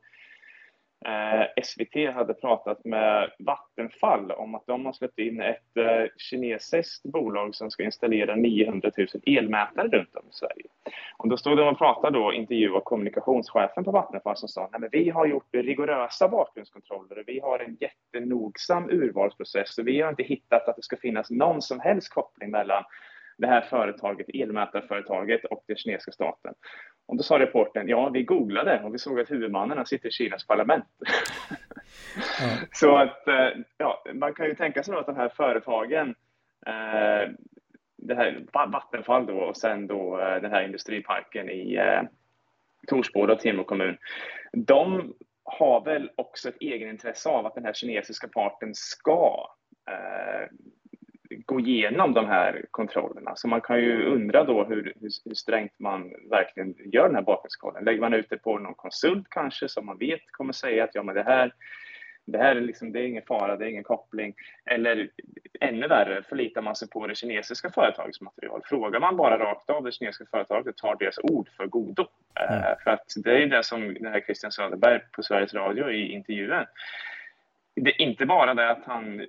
Eh, 1.05 1.63
SVT 1.63 2.13
hade 2.13 2.33
pratat 2.33 2.85
med 2.85 3.31
Vattenfall 3.39 4.31
om 4.31 4.55
att 4.55 4.67
de 4.67 4.85
har 4.85 4.93
släppt 4.93 5.19
in 5.19 5.41
ett 5.41 5.77
eh, 5.77 6.05
kinesiskt 6.17 7.03
bolag 7.03 7.55
som 7.55 7.71
ska 7.71 7.83
installera 7.83 8.35
900 8.35 8.91
000 8.97 9.07
elmätare 9.25 9.87
runt 9.87 10.15
om 10.15 10.23
i 10.29 10.33
Sverige. 10.33 10.65
Och 11.17 11.29
då 11.29 11.37
stod 11.37 11.57
de 11.57 11.67
och 11.67 11.77
pratade 11.77 12.19
och 12.19 12.33
intervjuade 12.33 12.81
kommunikationschefen 12.85 13.83
på 13.83 13.91
Vattenfall 13.91 14.37
som 14.37 14.49
sa 14.49 14.69
att 14.71 14.83
vi 14.91 15.09
har 15.09 15.25
gjort 15.25 15.47
rigorösa 15.51 16.27
bakgrundskontroller 16.27 17.19
och 17.19 17.27
vi 17.27 17.39
har 17.39 17.59
en 17.59 17.77
jättenogsam 17.79 18.89
urvalsprocess 18.89 19.77
och 19.77 19.87
vi 19.87 20.01
har 20.01 20.09
inte 20.09 20.23
hittat 20.23 20.67
att 20.67 20.75
det 20.75 20.83
ska 20.83 20.97
finnas 20.97 21.29
någon 21.29 21.61
som 21.61 21.79
helst 21.79 22.13
koppling 22.13 22.51
mellan 22.51 22.83
det 23.37 23.47
här 23.47 23.61
företaget, 23.61 24.27
elmätarföretaget 24.33 25.45
och 25.45 25.63
den 25.67 25.77
kinesiska 25.77 26.11
staten. 26.11 26.53
Och 27.05 27.17
då 27.17 27.23
sa 27.23 27.39
reporten, 27.39 27.87
ja 27.87 28.09
vi 28.09 28.23
googlade 28.23 28.81
och 28.83 28.93
vi 28.93 28.97
såg 28.97 29.19
att 29.19 29.31
huvudmannen 29.31 29.85
sitter 29.85 30.09
i 30.09 30.11
Kinas 30.11 30.47
parlament. 30.47 30.85
Mm. 32.41 32.65
Så 32.71 32.95
att, 32.95 33.27
eh, 33.27 33.49
ja, 33.77 34.03
man 34.13 34.33
kan 34.33 34.45
ju 34.45 34.55
tänka 34.55 34.83
sig 34.83 34.95
att 34.95 35.05
de 35.05 35.15
här 35.15 35.29
företagen, 35.29 36.09
eh, 36.65 37.31
det 37.97 38.15
här 38.15 38.45
Vattenfall 38.53 39.25
då 39.25 39.37
och 39.37 39.57
sen 39.57 39.87
då 39.87 40.19
eh, 40.19 40.41
den 40.41 40.51
här 40.51 40.63
industriparken 40.63 41.49
i 41.49 41.79
Torsboda 42.87 43.33
och 43.33 43.39
Timrå 43.39 43.63
kommun, 43.63 43.97
de 44.53 45.13
har 45.43 45.85
väl 45.85 46.11
också 46.15 46.49
ett 46.49 46.61
egenintresse 46.61 47.29
av 47.29 47.45
att 47.45 47.55
den 47.55 47.65
här 47.65 47.73
kinesiska 47.73 48.27
parten 48.27 48.71
ska 48.73 49.47
gå 51.45 51.59
igenom 51.59 52.13
de 52.13 52.27
här 52.27 52.65
kontrollerna. 52.71 53.35
Så 53.35 53.47
man 53.47 53.61
kan 53.61 53.79
ju 53.79 54.05
undra 54.05 54.43
då 54.43 54.63
hur, 54.63 54.93
hur, 55.01 55.33
strängt 55.33 55.79
man 55.79 56.13
verkligen 56.29 56.75
gör 56.93 57.07
den 57.07 57.15
här 57.15 57.21
bakgrundskollen. 57.21 57.83
Lägger 57.83 58.01
man 58.01 58.13
ut 58.13 58.29
det 58.29 58.37
på 58.37 58.59
någon 58.59 58.73
konsult 58.73 59.27
kanske 59.29 59.69
som 59.69 59.85
man 59.85 59.97
vet 59.97 60.31
kommer 60.31 60.53
säga 60.53 60.83
att 60.83 60.95
ja, 60.95 61.03
men 61.03 61.15
det 61.15 61.23
här 61.23 61.53
det 62.25 62.37
här 62.37 62.55
är, 62.55 62.61
liksom, 62.61 62.91
det 62.91 62.99
är 62.99 63.03
ingen 63.03 63.25
fara, 63.27 63.55
det 63.57 63.65
är 63.65 63.69
ingen 63.69 63.83
koppling. 63.83 64.33
Eller 64.65 65.09
ännu 65.59 65.87
värre, 65.87 66.23
förlitar 66.23 66.61
man 66.61 66.75
sig 66.75 66.89
på 66.89 67.07
det 67.07 67.15
kinesiska 67.15 67.69
företagets 67.69 68.21
material. 68.21 68.61
Frågar 68.65 68.99
man 68.99 69.17
bara 69.17 69.39
rakt 69.39 69.69
av 69.69 69.83
det 69.83 69.91
kinesiska 69.91 70.25
företaget 70.31 70.77
tar 70.77 70.95
deras 70.95 71.19
ord 71.23 71.49
för 71.57 71.67
godo. 71.67 72.07
Mm. 72.35 72.59
Uh, 72.59 72.77
för 72.83 72.91
att 72.91 73.13
det 73.23 73.43
är 73.43 73.47
det 73.47 73.63
som 73.63 73.93
det 73.93 74.09
här 74.09 74.21
Christian 74.21 74.51
Söderberg 74.51 74.99
på 75.11 75.23
Sveriges 75.23 75.53
Radio 75.53 75.91
i 75.91 76.11
intervjun. 76.11 76.65
Det 77.75 77.89
är 77.89 78.01
inte 78.01 78.25
bara 78.25 78.53
det 78.53 78.69
att 78.69 78.85
han 78.85 79.25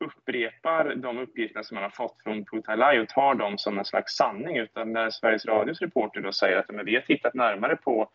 upprepar 0.00 0.94
de 0.94 1.18
uppgifterna 1.18 1.62
som 1.62 1.74
man 1.74 1.82
har 1.82 1.90
fått 1.90 2.22
från 2.22 2.44
Putalai 2.44 3.00
och 3.00 3.08
tar 3.08 3.34
dem 3.34 3.58
som 3.58 3.78
en 3.78 3.84
slags 3.84 4.16
sanning, 4.16 4.56
utan 4.56 4.92
när 4.92 5.10
Sveriges 5.10 5.46
Radios 5.46 5.80
reporter 5.80 6.20
då 6.20 6.32
säger 6.32 6.56
att 6.56 6.70
men 6.70 6.84
vi 6.84 6.94
har 6.94 7.02
tittat 7.02 7.34
närmare 7.34 7.76
på 7.76 8.08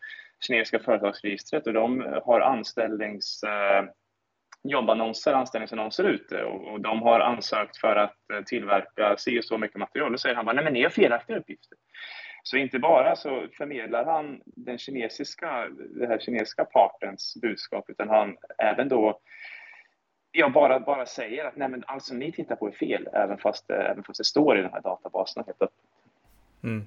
kinesiska 0.46 0.78
företagsregistret 0.78 1.66
och 1.66 1.72
de 1.72 2.20
har 2.24 2.40
anställnings 2.40 3.42
eh, 3.42 3.84
jobbannonser, 4.62 5.32
anställningsannonser 5.32 6.04
ute 6.04 6.44
och, 6.44 6.72
och 6.72 6.80
de 6.80 7.02
har 7.02 7.20
ansökt 7.20 7.76
för 7.76 7.96
att 7.96 8.30
eh, 8.32 8.42
tillverka 8.46 9.16
si 9.16 9.40
och 9.40 9.44
så 9.44 9.58
mycket 9.58 9.76
material. 9.76 10.12
Då 10.12 10.18
säger 10.18 10.34
han 10.34 10.44
bara, 10.44 10.52
nej 10.52 10.64
men 10.64 10.72
ni 10.72 10.82
har 10.82 10.90
felaktiga 10.90 11.38
uppgifter. 11.38 11.78
Så 12.42 12.56
inte 12.56 12.78
bara 12.78 13.16
så 13.16 13.46
förmedlar 13.56 14.04
han 14.04 14.40
den 14.44 14.78
kinesiska, 14.78 15.68
den 15.70 16.10
här 16.10 16.18
kinesiska 16.18 16.64
partens 16.64 17.36
budskap, 17.42 17.84
utan 17.90 18.08
han 18.08 18.36
även 18.58 18.88
då 18.88 19.20
jag 20.36 20.52
bara, 20.52 20.80
bara 20.80 21.06
säger 21.06 21.44
att 21.44 21.56
nej 21.56 21.68
men 21.68 21.84
alltså 21.86 22.14
ni 22.14 22.32
tittar 22.32 22.56
på 22.56 22.66
är 22.66 22.72
fel, 22.72 23.08
även 23.12 23.38
fast, 23.38 23.70
även 23.70 24.04
fast 24.04 24.18
det 24.18 24.24
står 24.24 24.58
i 24.58 24.62
de 24.62 24.72
här 24.72 24.80
databaserna 24.80 25.44
helt 25.46 25.62
öppet. 25.62 25.78
Mm. 26.62 26.84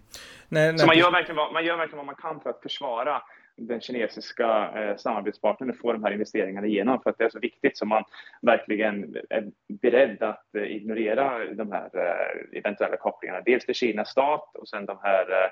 Nej, 0.49 0.71
nej. 0.71 0.79
Så 0.79 0.85
man 0.85 0.97
gör, 0.97 1.11
verkligen 1.11 1.35
vad, 1.35 1.53
man 1.53 1.65
gör 1.65 1.77
verkligen 1.77 1.97
vad 1.97 2.05
man 2.05 2.15
kan 2.15 2.39
för 2.39 2.49
att 2.49 2.61
försvara 2.61 3.21
den 3.55 3.81
kinesiska 3.81 4.71
eh, 4.75 4.97
samarbetspartnern 4.97 5.73
få 5.73 5.93
de 5.93 6.03
här 6.03 6.11
investeringarna 6.11 6.67
igenom 6.67 7.01
för 7.03 7.09
att 7.09 7.17
det 7.17 7.23
är 7.23 7.29
så 7.29 7.39
viktigt 7.39 7.77
som 7.77 7.89
man 7.89 8.03
verkligen 8.41 9.17
är 9.29 9.51
beredd 9.67 10.23
att 10.23 10.55
eh, 10.55 10.63
ignorera 10.63 11.53
de 11.53 11.71
här 11.71 11.89
eh, 11.93 12.57
eventuella 12.59 12.97
kopplingarna. 12.97 13.41
Dels 13.41 13.65
till 13.65 13.75
Kinas 13.75 14.09
stat 14.09 14.55
och 14.55 14.67
sen 14.67 14.85
de 14.85 14.97
här 15.01 15.31
eh, 15.31 15.49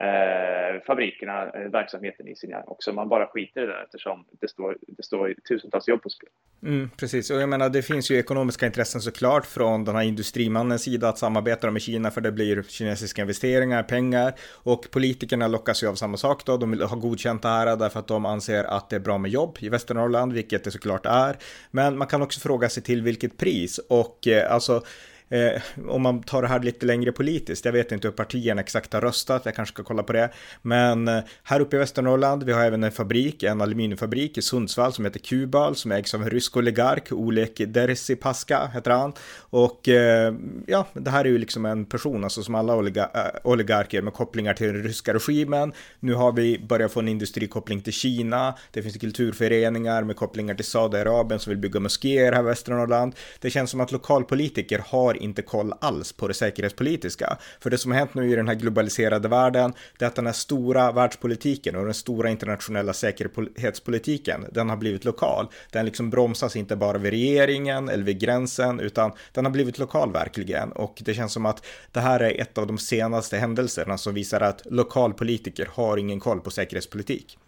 eh, 0.00 0.82
fabrikerna, 0.86 1.50
eh, 1.50 1.70
verksamheten 1.70 2.28
i 2.28 2.34
Xinjiang 2.34 2.64
också. 2.66 2.92
Man 2.92 3.08
bara 3.08 3.26
skiter 3.26 3.62
i 3.62 3.66
det 3.66 3.72
där 3.72 3.82
eftersom 3.84 4.24
det 4.40 4.48
står, 4.48 4.76
det 4.86 5.02
står 5.02 5.34
tusentals 5.48 5.88
jobb 5.88 6.02
på 6.02 6.08
spel. 6.08 6.28
Mm, 6.62 6.90
precis, 6.96 7.30
och 7.30 7.40
jag 7.40 7.48
menar 7.48 7.68
det 7.68 7.82
finns 7.82 8.10
ju 8.10 8.18
ekonomiska 8.18 8.66
intressen 8.66 9.00
såklart 9.00 9.46
från 9.46 9.84
den 9.84 9.94
här 9.94 10.02
industrimannens 10.02 10.82
sida 10.82 11.08
att 11.08 11.18
samarbeta 11.18 11.70
med 11.70 11.82
Kina 11.82 12.10
för 12.10 12.20
det 12.20 12.32
blir 12.32 12.62
kinesiska 12.62 13.22
investeringar, 13.22 13.82
pengar 13.82 14.34
och 14.52 14.90
politikerna 14.90 15.48
lockas 15.48 15.82
ju 15.82 15.88
av 15.88 15.94
samma 15.94 16.16
sak 16.16 16.46
då. 16.46 16.56
De 16.56 16.70
vill 16.70 16.82
ha 16.82 16.96
godkänt 16.96 17.42
det 17.42 17.48
här 17.48 17.76
därför 17.76 18.00
att 18.00 18.08
de 18.08 18.26
anser 18.26 18.64
att 18.64 18.90
det 18.90 18.96
är 18.96 19.00
bra 19.00 19.18
med 19.18 19.30
jobb 19.30 19.58
i 19.60 19.68
Västernorrland, 19.68 20.32
vilket 20.32 20.64
det 20.64 20.70
såklart 20.70 21.06
är. 21.06 21.36
Men 21.70 21.98
man 21.98 22.06
kan 22.06 22.22
också 22.22 22.40
fråga 22.40 22.68
sig 22.68 22.82
till 22.82 23.02
vilket 23.02 23.38
pris 23.38 23.78
och 23.78 24.28
eh, 24.28 24.52
alltså 24.52 24.82
Eh, 25.28 25.62
om 25.88 26.02
man 26.02 26.22
tar 26.22 26.42
det 26.42 26.48
här 26.48 26.60
lite 26.60 26.86
längre 26.86 27.12
politiskt, 27.12 27.64
jag 27.64 27.72
vet 27.72 27.92
inte 27.92 28.08
hur 28.08 28.12
partierna 28.12 28.60
exakt 28.60 28.92
har 28.92 29.00
röstat, 29.00 29.42
jag 29.44 29.54
kanske 29.54 29.72
ska 29.72 29.82
kolla 29.82 30.02
på 30.02 30.12
det. 30.12 30.30
Men 30.62 31.08
eh, 31.08 31.20
här 31.42 31.60
uppe 31.60 31.76
i 31.76 31.78
Västernorrland, 31.78 32.42
vi 32.42 32.52
har 32.52 32.64
även 32.64 32.84
en 32.84 32.92
fabrik, 32.92 33.42
en 33.42 33.60
aluminiumfabrik 33.60 34.38
i 34.38 34.42
Sundsvall 34.42 34.92
som 34.92 35.04
heter 35.04 35.20
Kubal, 35.20 35.76
som 35.76 35.92
ägs 35.92 36.14
av 36.14 36.22
en 36.22 36.30
rysk 36.30 36.56
oligark, 36.56 37.12
Oleg 37.12 37.68
Dersipaska 37.68 38.70
heter 38.74 38.90
han. 38.90 39.12
Och 39.38 39.88
eh, 39.88 40.34
ja, 40.66 40.86
det 40.92 41.10
här 41.10 41.24
är 41.24 41.28
ju 41.28 41.38
liksom 41.38 41.66
en 41.66 41.84
person, 41.84 42.24
alltså 42.24 42.42
som 42.42 42.54
alla 42.54 42.76
oliga, 42.76 43.10
eh, 43.14 43.40
oligarker 43.50 44.02
med 44.02 44.12
kopplingar 44.12 44.54
till 44.54 44.66
den 44.66 44.82
ryska 44.82 45.14
regimen. 45.14 45.72
Nu 46.00 46.14
har 46.14 46.32
vi 46.32 46.58
börjat 46.58 46.92
få 46.92 47.00
en 47.00 47.08
industrikoppling 47.08 47.80
till 47.80 47.92
Kina, 47.92 48.54
det 48.70 48.82
finns 48.82 48.96
kulturföreningar 48.96 50.02
med 50.02 50.16
kopplingar 50.16 50.54
till 50.54 50.64
Saudiarabien 50.64 51.40
som 51.40 51.50
vill 51.50 51.58
bygga 51.58 51.80
moskéer 51.80 52.32
här 52.32 52.40
i 52.40 52.44
Västernorrland. 52.44 53.14
Det 53.40 53.50
känns 53.50 53.70
som 53.70 53.80
att 53.80 53.92
lokalpolitiker 53.92 54.82
har 54.86 55.13
inte 55.16 55.42
koll 55.42 55.72
alls 55.80 56.12
på 56.12 56.28
det 56.28 56.34
säkerhetspolitiska. 56.34 57.38
För 57.60 57.70
det 57.70 57.78
som 57.78 57.90
har 57.90 57.98
hänt 57.98 58.14
nu 58.14 58.32
i 58.32 58.36
den 58.36 58.48
här 58.48 58.54
globaliserade 58.54 59.28
världen, 59.28 59.72
det 59.98 60.04
är 60.04 60.08
att 60.08 60.14
den 60.14 60.26
här 60.26 60.32
stora 60.32 60.92
världspolitiken 60.92 61.76
och 61.76 61.84
den 61.84 61.94
stora 61.94 62.30
internationella 62.30 62.92
säkerhetspolitiken, 62.92 64.46
den 64.52 64.70
har 64.70 64.76
blivit 64.76 65.04
lokal. 65.04 65.48
Den 65.70 65.84
liksom 65.84 66.10
bromsas 66.10 66.56
inte 66.56 66.76
bara 66.76 66.98
vid 66.98 67.10
regeringen 67.10 67.88
eller 67.88 68.04
vid 68.04 68.20
gränsen, 68.20 68.80
utan 68.80 69.12
den 69.32 69.44
har 69.44 69.52
blivit 69.52 69.78
lokal 69.78 70.12
verkligen. 70.12 70.72
Och 70.72 71.02
det 71.04 71.14
känns 71.14 71.32
som 71.32 71.46
att 71.46 71.66
det 71.92 72.00
här 72.00 72.20
är 72.20 72.40
ett 72.40 72.58
av 72.58 72.66
de 72.66 72.78
senaste 72.78 73.36
händelserna 73.36 73.98
som 73.98 74.14
visar 74.14 74.40
att 74.40 74.62
lokalpolitiker 74.64 75.68
har 75.72 75.96
ingen 75.96 76.20
koll 76.20 76.40
på 76.40 76.50
säkerhetspolitik. 76.50 77.38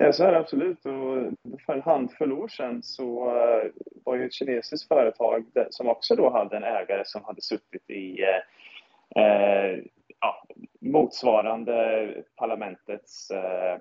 Ja, 0.00 0.12
så 0.12 0.24
är 0.24 0.32
det 0.32 0.38
absolut. 0.38 0.86
Och 0.86 1.60
för 1.66 1.72
en 1.72 1.82
handfull 1.82 2.32
år 2.32 2.48
sedan 2.48 2.82
så 2.82 3.36
eh, 3.36 3.70
var 4.04 4.16
ju 4.16 4.26
ett 4.26 4.32
kinesiskt 4.32 4.88
företag 4.88 5.44
som 5.70 5.88
också 5.88 6.16
då 6.16 6.30
hade 6.30 6.56
en 6.56 6.64
ägare 6.64 7.02
som 7.04 7.24
hade 7.24 7.42
suttit 7.42 7.90
i 7.90 8.22
eh, 8.22 9.22
eh 9.22 9.78
ja, 10.20 10.44
motsvarande 10.80 12.14
parlamentets 12.36 13.30
eh, 13.30 13.78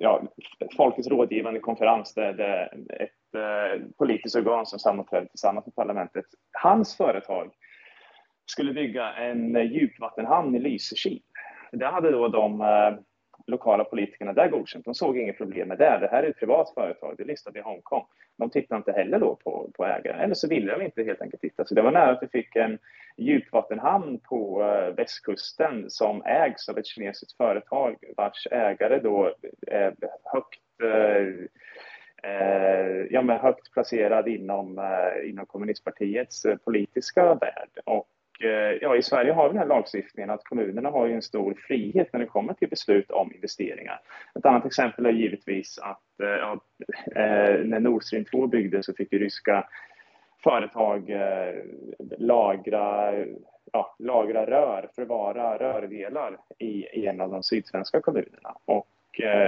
ja, 0.00 0.22
folkets 0.76 1.08
rådgivande 1.08 1.60
konferens, 1.60 2.14
där 2.14 2.32
det 2.32 2.64
ett 3.04 3.10
politiskt 3.98 4.36
organ 4.36 4.66
som 4.66 4.78
sammanträdde 4.78 5.28
tillsammans 5.28 5.66
med 5.66 5.74
parlamentet. 5.74 6.24
Hans 6.52 6.96
företag 6.96 7.52
skulle 8.46 8.72
bygga 8.72 9.12
en 9.12 9.72
djupvattenhamn 9.72 10.54
i 10.54 10.58
Lysekil. 10.58 11.22
Där 11.72 11.92
hade 11.92 12.10
då 12.10 12.28
de 12.28 12.62
lokala 13.46 13.84
politikerna 13.84 14.32
där 14.32 14.48
godkänt. 14.48 14.84
De 14.84 14.94
såg 14.94 15.18
inget 15.18 15.38
problem 15.38 15.68
med 15.68 15.78
det. 15.78 15.98
Det 16.00 16.08
här 16.10 16.22
är 16.22 16.30
ett 16.30 16.38
privat 16.38 16.74
företag, 16.74 17.14
det 17.16 17.22
är 17.22 17.26
listat 17.26 17.56
i 17.56 17.60
Hongkong. 17.60 18.06
De 18.38 18.50
tittade 18.50 18.76
inte 18.76 18.92
heller 18.92 19.18
då 19.18 19.36
på, 19.36 19.70
på 19.74 19.84
ägaren, 19.84 20.20
eller 20.20 20.34
så 20.34 20.48
ville 20.48 20.72
de 20.72 20.84
inte 20.84 21.02
helt 21.02 21.22
enkelt 21.22 21.40
titta. 21.40 21.64
Så 21.64 21.74
det 21.74 21.82
var 21.82 21.92
nära 21.92 22.10
att 22.10 22.22
vi 22.22 22.28
fick 22.28 22.56
en 22.56 22.78
djupvattenhamn 23.16 24.18
på 24.18 24.62
uh, 24.62 24.94
västkusten 24.96 25.90
som 25.90 26.22
ägs 26.24 26.68
av 26.68 26.78
ett 26.78 26.86
kinesiskt 26.86 27.36
företag 27.36 27.96
vars 28.16 28.46
ägare 28.50 28.98
då 28.98 29.34
är 29.66 29.94
högt 30.32 30.60
uh, 30.82 31.46
ja, 33.10 33.22
men 33.22 33.38
högt 33.38 33.72
placerad 33.72 34.28
inom, 34.28 34.80
inom 35.24 35.46
kommunistpartiets 35.46 36.46
politiska 36.64 37.34
värld. 37.34 37.78
Och 37.84 38.08
Eh, 38.44 38.78
ja, 38.80 38.96
i 38.96 39.02
Sverige 39.02 39.32
har 39.32 39.48
vi 39.48 39.52
den 39.52 39.58
här 39.58 39.66
lagstiftningen 39.66 40.30
att 40.30 40.44
kommunerna 40.44 40.90
har 40.90 41.08
en 41.08 41.22
stor 41.22 41.54
frihet 41.68 42.12
när 42.12 42.20
det 42.20 42.26
kommer 42.26 42.54
till 42.54 42.68
beslut 42.68 43.10
om 43.10 43.32
investeringar. 43.34 44.00
Ett 44.34 44.46
annat 44.46 44.66
exempel 44.66 45.06
är 45.06 45.10
givetvis 45.10 45.78
att 45.78 46.20
eh, 46.22 46.28
ja, 46.28 46.60
eh, 47.06 47.64
när 47.64 47.80
Nord 47.80 48.02
Stream 48.02 48.24
2 48.24 48.46
byggdes 48.46 48.86
så 48.86 48.94
fick 48.94 49.12
ju 49.12 49.18
ryska 49.18 49.68
företag 50.42 51.10
lagra, 52.18 53.14
ja, 53.72 53.96
lagra 53.98 54.46
rör, 54.46 54.88
förvara 54.94 55.58
rördelar 55.58 56.38
i, 56.58 56.86
i 56.86 57.06
en 57.06 57.20
av 57.20 57.30
de 57.30 57.42
sydsvenska 57.42 58.00
kommunerna. 58.00 58.54
Och 58.64 58.86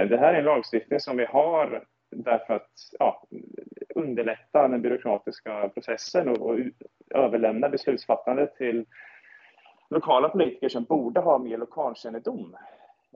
det 0.09 0.17
här 0.19 0.33
är 0.33 0.39
en 0.39 0.45
lagstiftning 0.45 0.99
som 0.99 1.17
vi 1.17 1.25
har 1.25 1.83
därför 2.09 2.53
att 2.53 2.71
ja, 2.99 3.23
underlätta 3.95 4.67
den 4.67 4.81
byråkratiska 4.81 5.69
processen 5.69 6.29
och, 6.29 6.37
och 6.37 6.59
överlämna 7.09 7.69
beslutsfattandet 7.69 8.55
till 8.55 8.85
lokala 9.89 10.29
politiker 10.29 10.69
som 10.69 10.83
borde 10.83 11.19
ha 11.19 11.37
mer 11.37 11.57
lokalkännedom. 11.57 12.55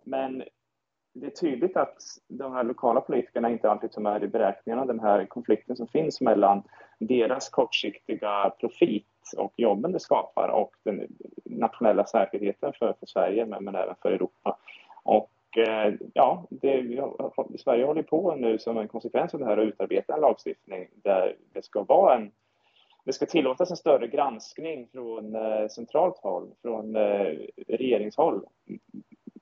Men 0.03 0.43
det 1.13 1.25
är 1.25 1.31
tydligt 1.31 1.77
att 1.77 1.97
de 2.27 2.53
här 2.53 2.63
lokala 2.63 3.01
politikerna 3.01 3.49
inte 3.49 3.71
alltid 3.71 3.91
tar 3.91 4.01
med 4.01 4.23
i 4.23 4.27
beräkningarna 4.27 4.85
den 4.85 4.99
här 4.99 5.25
konflikten 5.25 5.75
som 5.75 5.87
finns 5.87 6.21
mellan 6.21 6.63
deras 6.99 7.49
kortsiktiga 7.49 8.49
profit 8.59 9.07
och 9.37 9.53
jobben 9.57 9.91
det 9.91 9.99
skapar 9.99 10.49
och 10.49 10.75
den 10.83 11.07
nationella 11.45 12.05
säkerheten 12.05 12.73
för, 12.73 12.95
för 12.99 13.05
Sverige 13.05 13.45
men, 13.45 13.63
men 13.63 13.75
även 13.75 13.95
för 14.01 14.11
Europa. 14.11 14.57
Och 15.03 15.31
Eh, 15.57 15.93
ja, 16.13 16.47
det, 16.49 17.01
Sverige 17.59 17.85
håller 17.85 18.03
på 18.03 18.35
nu 18.35 18.59
som 18.59 18.77
en 18.77 18.87
konsekvens 18.87 19.33
av 19.33 19.39
det 19.39 19.45
här 19.45 19.57
att 19.57 19.67
utarbeta 19.67 20.13
en 20.13 20.21
lagstiftning 20.21 20.87
där 21.03 21.35
det 21.53 21.65
ska 21.65 21.83
vara 21.83 22.15
en 22.15 22.31
det 23.05 23.13
ska 23.13 23.25
tillåtas 23.25 23.71
en 23.71 23.77
större 23.77 24.07
granskning 24.07 24.87
från 24.91 25.35
eh, 25.35 25.67
centralt 25.67 26.17
håll, 26.17 26.51
från 26.61 26.95
eh, 26.95 27.37
regeringshåll 27.67 28.45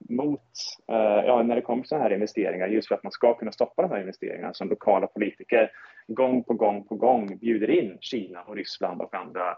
mot, 0.10 0.52
eh, 0.92 1.26
ja, 1.26 1.44
när 1.44 1.56
det 1.56 1.62
kommer 1.62 1.82
till 1.82 1.90
sådana 1.90 2.04
här 2.04 2.14
investeringar, 2.14 2.68
just 2.68 2.88
för 2.88 2.96
att 2.96 3.04
man 3.04 3.12
ska 3.12 3.34
kunna 3.34 3.52
stoppa 3.52 3.82
de 3.82 3.92
här 3.92 4.02
investeringarna 4.02 4.54
som 4.54 4.70
lokala 4.70 5.08
politiker 5.08 5.72
gång 6.08 6.44
på 6.44 6.54
gång 6.54 6.84
på 6.84 6.96
gång 6.96 7.38
bjuder 7.38 7.70
in 7.70 7.98
Kina 8.02 8.42
och 8.42 8.56
Ryssland 8.56 9.02
och 9.02 9.16
andra 9.16 9.58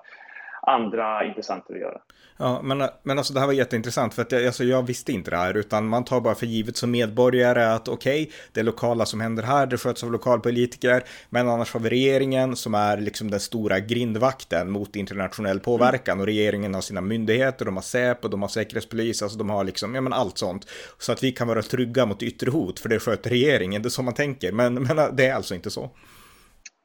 andra 0.61 1.25
intressenter 1.25 1.73
att 1.73 1.79
göra. 1.79 2.01
Ja, 2.37 2.61
men, 2.63 2.83
men 3.03 3.17
alltså 3.17 3.33
det 3.33 3.39
här 3.39 3.47
var 3.47 3.53
jätteintressant 3.53 4.13
för 4.13 4.21
att 4.21 4.31
jag, 4.31 4.45
alltså, 4.45 4.63
jag 4.63 4.87
visste 4.87 5.11
inte 5.11 5.31
det 5.31 5.37
här 5.37 5.57
utan 5.57 5.87
man 5.87 6.03
tar 6.03 6.21
bara 6.21 6.35
för 6.35 6.45
givet 6.45 6.77
som 6.77 6.91
medborgare 6.91 7.63
att 7.63 7.87
okej, 7.87 8.23
okay, 8.23 8.33
det 8.53 8.63
lokala 8.63 9.05
som 9.05 9.21
händer 9.21 9.43
här, 9.43 9.65
det 9.65 9.77
sköts 9.77 10.03
av 10.03 10.11
lokalpolitiker, 10.11 11.03
men 11.29 11.49
annars 11.49 11.73
har 11.73 11.79
vi 11.79 11.89
regeringen 11.89 12.55
som 12.55 12.75
är 12.75 12.97
liksom 12.97 13.31
den 13.31 13.39
stora 13.39 13.79
grindvakten 13.79 14.71
mot 14.71 14.95
internationell 14.95 15.59
påverkan 15.59 16.19
och 16.19 16.25
regeringen 16.25 16.73
har 16.73 16.81
sina 16.81 17.01
myndigheter, 17.01 17.65
de 17.65 17.75
har 17.75 17.83
Säpo, 17.83 18.27
de 18.27 18.41
har 18.41 18.49
säkerhetspolis, 18.49 19.21
alltså 19.21 19.37
de 19.37 19.49
har 19.49 19.63
liksom, 19.63 19.95
ja 19.95 20.01
men 20.01 20.13
allt 20.13 20.37
sånt. 20.37 20.65
Så 20.97 21.11
att 21.11 21.23
vi 21.23 21.31
kan 21.31 21.47
vara 21.47 21.61
trygga 21.61 22.05
mot 22.05 22.23
yttre 22.23 22.51
hot, 22.51 22.79
för 22.79 22.89
det 22.89 22.99
sköter 22.99 23.29
regeringen, 23.29 23.81
det 23.81 23.87
är 23.87 23.89
så 23.89 24.03
man 24.03 24.13
tänker, 24.13 24.51
men, 24.51 24.73
men 24.73 25.15
det 25.15 25.25
är 25.25 25.33
alltså 25.33 25.55
inte 25.55 25.69
så. 25.69 25.89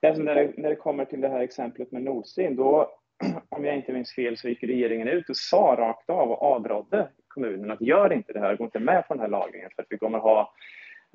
Alltså 0.06 0.22
när, 0.22 0.34
det, 0.34 0.52
när 0.56 0.68
det 0.68 0.76
kommer 0.76 1.04
till 1.04 1.20
det 1.20 1.28
här 1.28 1.40
exemplet 1.40 1.92
med 1.92 2.02
Nord 2.02 2.26
Stream, 2.26 2.56
då 2.56 2.90
om 3.48 3.64
jag 3.64 3.76
inte 3.76 3.92
minns 3.92 4.14
fel, 4.14 4.36
så 4.36 4.48
gick 4.48 4.62
regeringen 4.62 5.08
ut 5.08 5.30
och 5.30 5.36
sa 5.36 5.76
rakt 5.78 6.10
av 6.10 6.30
och 6.30 6.42
avrådde 6.42 7.08
kommunen 7.28 7.70
att 7.70 7.80
gör 7.80 8.12
inte 8.12 8.32
det 8.32 8.40
här, 8.40 8.56
gå 8.56 8.64
inte 8.64 8.78
med 8.78 9.08
på 9.08 9.14
den 9.14 9.20
här 9.20 9.28
lagringen 9.28 9.70
för 9.76 9.82
att 9.82 9.88
vi 9.90 9.98
kommer 9.98 10.18
ha 10.18 10.52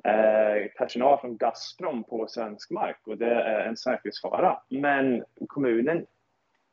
eh, 0.04 0.72
personal 0.78 1.20
från 1.20 1.38
Gazprom 1.38 2.04
på 2.04 2.28
svensk 2.28 2.72
mark 2.72 3.00
och 3.04 3.18
det 3.18 3.34
är 3.34 3.68
en 3.68 3.78
säkerhetsfara. 3.78 4.58
Men 4.70 5.24
kommunen 5.48 6.06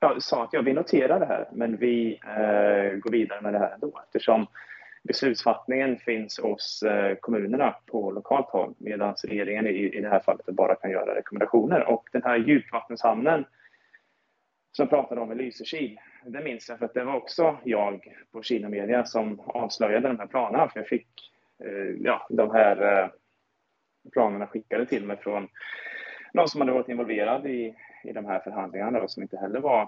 ja, 0.01 0.17
sa 0.19 0.45
att 0.45 0.53
ja, 0.53 0.63
vi 0.63 0.73
noterar 0.73 1.21
det 1.21 1.27
här, 1.27 1.49
men 1.53 1.77
vi 1.77 2.21
eh, 2.25 2.99
går 2.99 3.11
vidare 3.11 3.41
med 3.41 3.53
det 3.53 3.59
här 3.59 3.75
ändå 3.75 4.01
eftersom 4.07 4.47
beslutsfattningen 5.03 5.99
finns 5.99 6.41
hos 6.41 6.83
eh, 6.83 7.15
kommunerna 7.15 7.75
på 7.87 8.11
lokalt 8.11 8.47
håll 8.47 8.75
medan 8.79 9.15
regeringen 9.25 9.67
i, 9.67 9.71
i 9.71 10.01
det 10.01 10.09
här 10.09 10.21
fallet 10.21 10.47
bara 10.47 10.75
kan 10.75 10.91
göra 10.91 11.15
rekommendationer. 11.15 11.89
Och 11.89 12.09
den 12.13 12.23
här 12.23 12.37
djupvattenshamnen 12.37 13.45
som 14.79 14.85
jag 14.91 14.91
pratade 14.91 15.21
om 15.21 15.33
i 15.33 15.35
Lysekil, 15.35 16.01
det 16.25 16.41
minns 16.41 16.69
jag 16.69 16.79
för 16.79 16.85
att 16.87 16.95
det 16.95 17.05
var 17.05 17.15
också 17.15 17.59
jag 17.65 18.15
på 18.33 18.43
Kina 18.43 18.69
Media 18.69 19.05
som 19.05 19.41
avslöjade 19.41 20.09
de 20.09 20.19
här 20.19 20.27
planerna 20.27 20.69
för 20.69 20.81
jag 20.81 20.89
fick 20.89 21.09
eh, 21.65 21.95
ja, 22.01 22.27
de 22.31 22.51
här 22.51 23.03
eh, 23.03 23.09
planerna 24.13 24.47
skickade 24.47 24.87
till 24.87 25.05
mig 25.05 25.17
från 25.17 25.49
någon 26.33 26.49
som 26.49 26.61
hade 26.61 26.73
varit 26.73 26.89
involverad 26.89 27.47
i, 27.47 27.75
i 28.05 28.13
de 28.13 28.25
här 28.25 28.41
förhandlingarna 28.41 29.01
och 29.01 29.11
som 29.11 29.23
inte 29.23 29.37
heller 29.37 29.61
var 29.61 29.83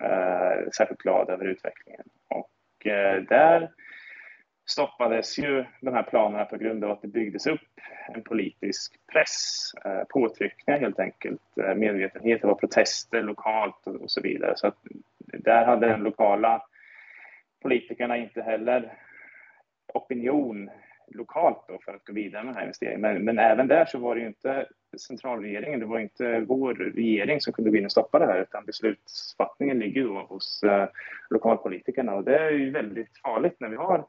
eh, 0.00 0.70
särskilt 0.76 1.02
glad 1.02 1.30
över 1.30 1.44
utvecklingen. 1.44 2.04
Och 2.28 2.86
eh, 2.86 3.22
där 3.22 3.70
stoppades 4.66 5.38
ju 5.38 5.64
de 5.80 5.94
här 5.94 6.02
planerna 6.02 6.44
på 6.44 6.56
grund 6.56 6.84
av 6.84 6.90
att 6.90 7.02
det 7.02 7.08
byggdes 7.08 7.46
upp 7.46 7.60
en 8.14 8.22
politisk 8.22 8.92
press, 9.12 9.70
eh, 9.84 10.02
påtryckningar 10.08 10.80
helt 10.80 11.00
enkelt, 11.00 11.58
eh, 11.58 11.74
medvetenhet, 11.74 12.40
det 12.40 12.46
var 12.46 12.54
protester 12.54 13.22
lokalt 13.22 13.86
och 13.86 14.10
så 14.10 14.20
vidare. 14.20 14.52
Så 14.56 14.66
att 14.66 14.78
där 15.18 15.64
hade 15.64 15.88
de 15.88 16.02
lokala 16.02 16.62
politikerna 17.62 18.16
inte 18.16 18.42
heller 18.42 18.92
opinion 19.94 20.70
lokalt 21.14 21.64
då 21.68 21.78
för 21.84 21.94
att 21.94 22.04
gå 22.04 22.12
vidare 22.12 22.44
med 22.44 22.54
den 22.54 22.56
här 22.56 22.62
investeringen. 22.62 23.00
Men, 23.00 23.24
men 23.24 23.38
även 23.38 23.68
där 23.68 23.84
så 23.84 23.98
var 23.98 24.14
det 24.14 24.20
ju 24.20 24.26
inte 24.26 24.66
centralregeringen, 24.98 25.80
det 25.80 25.86
var 25.86 25.98
inte 25.98 26.40
vår 26.40 26.74
regering 26.74 27.40
som 27.40 27.52
kunde 27.52 27.70
gå 27.70 27.76
in 27.76 27.84
och 27.84 27.92
stoppa 27.92 28.18
det 28.18 28.26
här 28.26 28.42
utan 28.42 28.64
beslutsfattningen 28.64 29.78
ligger 29.78 30.00
ju 30.00 30.08
hos 30.08 30.62
eh, 30.62 30.88
lokalpolitikerna 31.30 32.14
och 32.14 32.24
det 32.24 32.38
är 32.38 32.50
ju 32.50 32.70
väldigt 32.70 33.18
farligt 33.18 33.56
när 33.60 33.68
vi 33.68 33.76
har 33.76 34.04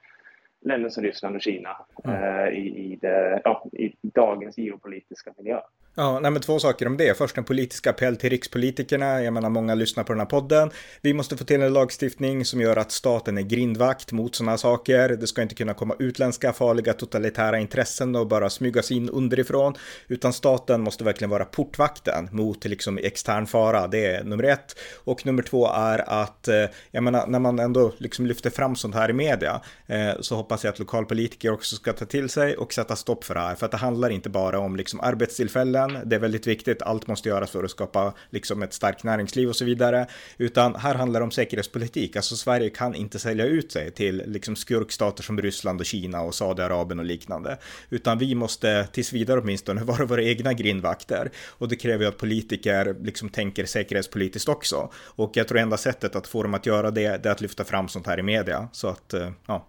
länder 0.65 0.89
som 0.89 1.03
Ryssland 1.03 1.35
och 1.35 1.41
Kina 1.41 1.77
mm. 2.03 2.23
eh, 2.23 2.47
i, 2.47 2.67
i, 2.67 2.97
det, 3.01 3.41
ja, 3.43 3.65
i 3.73 3.93
dagens 4.01 4.57
geopolitiska 4.57 5.33
miljö. 5.37 5.59
Ja, 5.95 6.19
nej 6.19 6.31
men 6.31 6.41
två 6.41 6.59
saker 6.59 6.87
om 6.87 6.97
det. 6.97 7.17
Först 7.17 7.37
en 7.37 7.43
politisk 7.43 7.87
appell 7.87 8.17
till 8.17 8.29
rikspolitikerna. 8.29 9.21
Jag 9.21 9.33
menar, 9.33 9.49
många 9.49 9.75
lyssnar 9.75 10.03
på 10.03 10.13
den 10.13 10.19
här 10.19 10.25
podden. 10.25 10.69
Vi 11.01 11.13
måste 11.13 11.37
få 11.37 11.43
till 11.43 11.61
en 11.61 11.73
lagstiftning 11.73 12.45
som 12.45 12.61
gör 12.61 12.77
att 12.77 12.91
staten 12.91 13.37
är 13.37 13.41
grindvakt 13.41 14.11
mot 14.11 14.35
sådana 14.35 14.57
saker. 14.57 15.09
Det 15.09 15.27
ska 15.27 15.41
inte 15.41 15.55
kunna 15.55 15.73
komma 15.73 15.95
utländska 15.99 16.53
farliga 16.53 16.93
totalitära 16.93 17.59
intressen 17.59 18.15
och 18.15 18.27
bara 18.27 18.49
smygas 18.49 18.91
in 18.91 19.09
underifrån, 19.09 19.73
utan 20.07 20.33
staten 20.33 20.81
måste 20.81 21.03
verkligen 21.03 21.29
vara 21.29 21.45
portvakten 21.45 22.29
mot 22.31 22.65
liksom 22.65 22.97
extern 22.97 23.45
fara. 23.45 23.87
Det 23.87 24.05
är 24.05 24.23
nummer 24.23 24.43
ett. 24.43 24.79
Och 25.03 25.25
nummer 25.25 25.43
två 25.43 25.67
är 25.67 26.21
att, 26.21 26.47
eh, 26.47 26.65
jag 26.91 27.03
menar, 27.03 27.27
när 27.27 27.39
man 27.39 27.59
ändå 27.59 27.91
liksom 27.97 28.25
lyfter 28.25 28.49
fram 28.49 28.75
sånt 28.75 28.95
här 28.95 29.09
i 29.09 29.13
media, 29.13 29.61
eh, 29.87 30.11
så 30.19 30.35
hoppas 30.35 30.52
jag 30.61 30.71
att 30.71 30.79
lokalpolitiker 30.79 31.51
också 31.51 31.75
ska 31.75 31.93
ta 31.93 32.05
till 32.05 32.29
sig 32.29 32.57
och 32.57 32.73
sätta 32.73 32.95
stopp 32.95 33.23
för 33.23 33.33
det 33.33 33.39
här. 33.39 33.55
För 33.55 33.65
att 33.65 33.71
det 33.71 33.77
handlar 33.77 34.09
inte 34.09 34.29
bara 34.29 34.59
om 34.59 34.75
liksom 34.75 34.99
arbetstillfällen. 34.99 35.97
Det 36.05 36.15
är 36.15 36.19
väldigt 36.19 36.47
viktigt. 36.47 36.81
Allt 36.81 37.07
måste 37.07 37.29
göras 37.29 37.51
för 37.51 37.63
att 37.63 37.71
skapa 37.71 38.13
liksom 38.29 38.63
ett 38.63 38.73
starkt 38.73 39.03
näringsliv 39.03 39.49
och 39.49 39.55
så 39.55 39.65
vidare. 39.65 40.07
Utan 40.37 40.75
här 40.75 40.95
handlar 40.95 41.19
det 41.19 41.23
om 41.23 41.31
säkerhetspolitik. 41.31 42.15
Alltså 42.15 42.35
Sverige 42.35 42.69
kan 42.69 42.95
inte 42.95 43.19
sälja 43.19 43.45
ut 43.45 43.71
sig 43.71 43.91
till 43.91 44.23
liksom 44.25 44.55
skurkstater 44.55 45.23
som 45.23 45.41
Ryssland 45.41 45.79
och 45.79 45.85
Kina 45.85 46.21
och 46.21 46.35
Saudiarabien 46.35 46.99
och 46.99 47.05
liknande. 47.05 47.57
Utan 47.89 48.17
vi 48.17 48.35
måste 48.35 48.87
tills 48.91 49.13
vidare 49.13 49.39
åtminstone 49.39 49.83
vara 49.83 50.05
våra 50.05 50.23
egna 50.23 50.53
grindvakter. 50.53 51.31
Och 51.47 51.69
det 51.69 51.75
kräver 51.75 52.03
ju 52.03 52.09
att 52.09 52.17
politiker 52.17 52.95
liksom 53.01 53.29
tänker 53.29 53.65
säkerhetspolitiskt 53.65 54.49
också. 54.49 54.91
Och 54.95 55.37
jag 55.37 55.47
tror 55.47 55.59
enda 55.59 55.77
sättet 55.77 56.15
att 56.15 56.27
få 56.27 56.43
dem 56.43 56.53
att 56.53 56.65
göra 56.65 56.91
det, 56.91 57.23
det 57.23 57.29
är 57.29 57.31
att 57.31 57.41
lyfta 57.41 57.63
fram 57.63 57.87
sånt 57.87 58.07
här 58.07 58.19
i 58.19 58.23
media. 58.23 58.67
Så 58.71 58.87
att, 58.87 59.13
eh, 59.13 59.31
ja. 59.45 59.67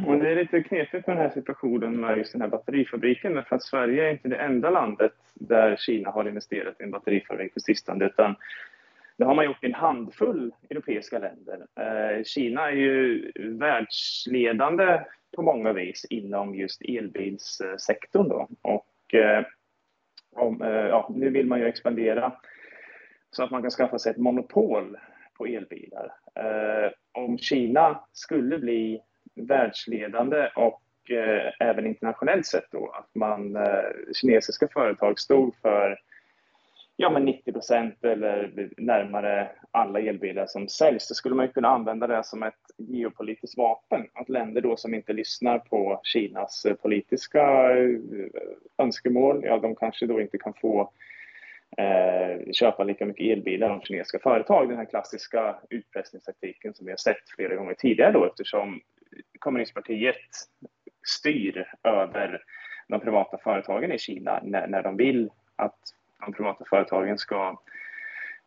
Mm, 0.00 0.10
och 0.10 0.18
det 0.24 0.30
är 0.30 0.36
lite 0.36 0.62
knepigt 0.62 1.06
med 1.06 1.16
den 1.16 1.22
här 1.22 1.30
situationen 1.30 2.00
med 2.00 2.18
just 2.18 2.32
den 2.32 2.40
här 2.40 2.48
batterifabriken 2.48 3.34
därför 3.34 3.56
att 3.56 3.62
Sverige 3.62 4.06
är 4.06 4.10
inte 4.10 4.28
det 4.28 4.36
enda 4.36 4.70
landet 4.70 5.12
där 5.34 5.76
Kina 5.76 6.10
har 6.10 6.28
investerat 6.28 6.80
i 6.80 6.84
en 6.84 6.90
batterifabrik 6.90 7.54
på 7.54 7.60
sistone 7.60 8.04
utan 8.04 8.36
det 9.16 9.24
har 9.24 9.34
man 9.34 9.44
gjort 9.44 9.64
i 9.64 9.66
en 9.66 9.74
handfull 9.74 10.52
europeiska 10.70 11.18
länder. 11.18 11.66
Eh, 11.76 12.24
Kina 12.24 12.70
är 12.70 12.74
ju 12.74 13.32
världsledande 13.36 15.00
på 15.36 15.42
många 15.42 15.72
vis 15.72 16.04
inom 16.10 16.54
just 16.54 16.82
elbilssektorn 16.82 18.28
då. 18.28 18.48
Och 18.62 19.14
eh, 19.14 19.44
om, 20.36 20.62
eh, 20.62 20.68
ja, 20.68 21.10
nu 21.14 21.30
vill 21.30 21.46
man 21.46 21.60
ju 21.60 21.66
expandera 21.66 22.32
så 23.30 23.44
att 23.44 23.50
man 23.50 23.62
kan 23.62 23.70
skaffa 23.70 23.98
sig 23.98 24.10
ett 24.10 24.18
monopol 24.18 24.98
på 25.38 25.46
elbilar. 25.46 26.12
Eh, 26.34 26.90
om 27.12 27.38
Kina 27.38 28.04
skulle 28.12 28.58
bli 28.58 29.00
världsledande 29.46 30.50
och 30.56 30.82
eh, 31.10 31.52
även 31.60 31.86
internationellt 31.86 32.46
sett 32.46 32.70
då 32.70 32.88
att 32.88 33.14
man, 33.14 33.56
eh, 33.56 34.12
kinesiska 34.14 34.68
företag 34.68 35.18
stod 35.18 35.54
för 35.62 35.98
ja, 37.00 37.10
men 37.10 37.24
90 37.24 37.52
procent 37.52 38.04
eller 38.04 38.68
närmare 38.76 39.50
alla 39.70 40.00
elbilar 40.00 40.46
som 40.46 40.68
säljs. 40.68 41.08
Då 41.08 41.14
skulle 41.14 41.34
man 41.34 41.48
kunna 41.48 41.68
använda 41.68 42.06
det 42.06 42.24
som 42.24 42.42
ett 42.42 42.54
geopolitiskt 42.76 43.58
vapen. 43.58 44.06
Att 44.14 44.28
länder 44.28 44.60
då 44.60 44.76
som 44.76 44.94
inte 44.94 45.12
lyssnar 45.12 45.58
på 45.58 46.00
Kinas 46.04 46.64
eh, 46.64 46.74
politiska 46.74 47.70
eh, 47.78 47.98
önskemål, 48.78 49.40
ja, 49.44 49.58
de 49.58 49.74
kanske 49.74 50.06
då 50.06 50.20
inte 50.20 50.38
kan 50.38 50.54
få 50.54 50.92
eh, 51.76 52.52
köpa 52.52 52.84
lika 52.84 53.06
mycket 53.06 53.26
elbilar 53.26 53.70
av 53.70 53.80
kinesiska 53.80 54.18
företag. 54.18 54.68
Den 54.68 54.78
här 54.78 54.84
klassiska 54.84 55.56
utpressningstaktiken 55.70 56.74
som 56.74 56.86
vi 56.86 56.92
har 56.92 56.96
sett 56.96 57.30
flera 57.36 57.54
gånger 57.54 57.74
tidigare 57.74 58.12
då 58.12 58.24
eftersom 58.24 58.80
kommunistpartiet 59.38 60.16
styr 61.18 61.72
över 61.82 62.42
de 62.88 63.00
privata 63.00 63.38
företagen 63.38 63.92
i 63.92 63.98
Kina 63.98 64.40
när, 64.42 64.66
när 64.66 64.82
de 64.82 64.96
vill 64.96 65.30
att 65.56 65.78
de 66.20 66.32
privata 66.32 66.64
företagen 66.70 67.18
ska 67.18 67.60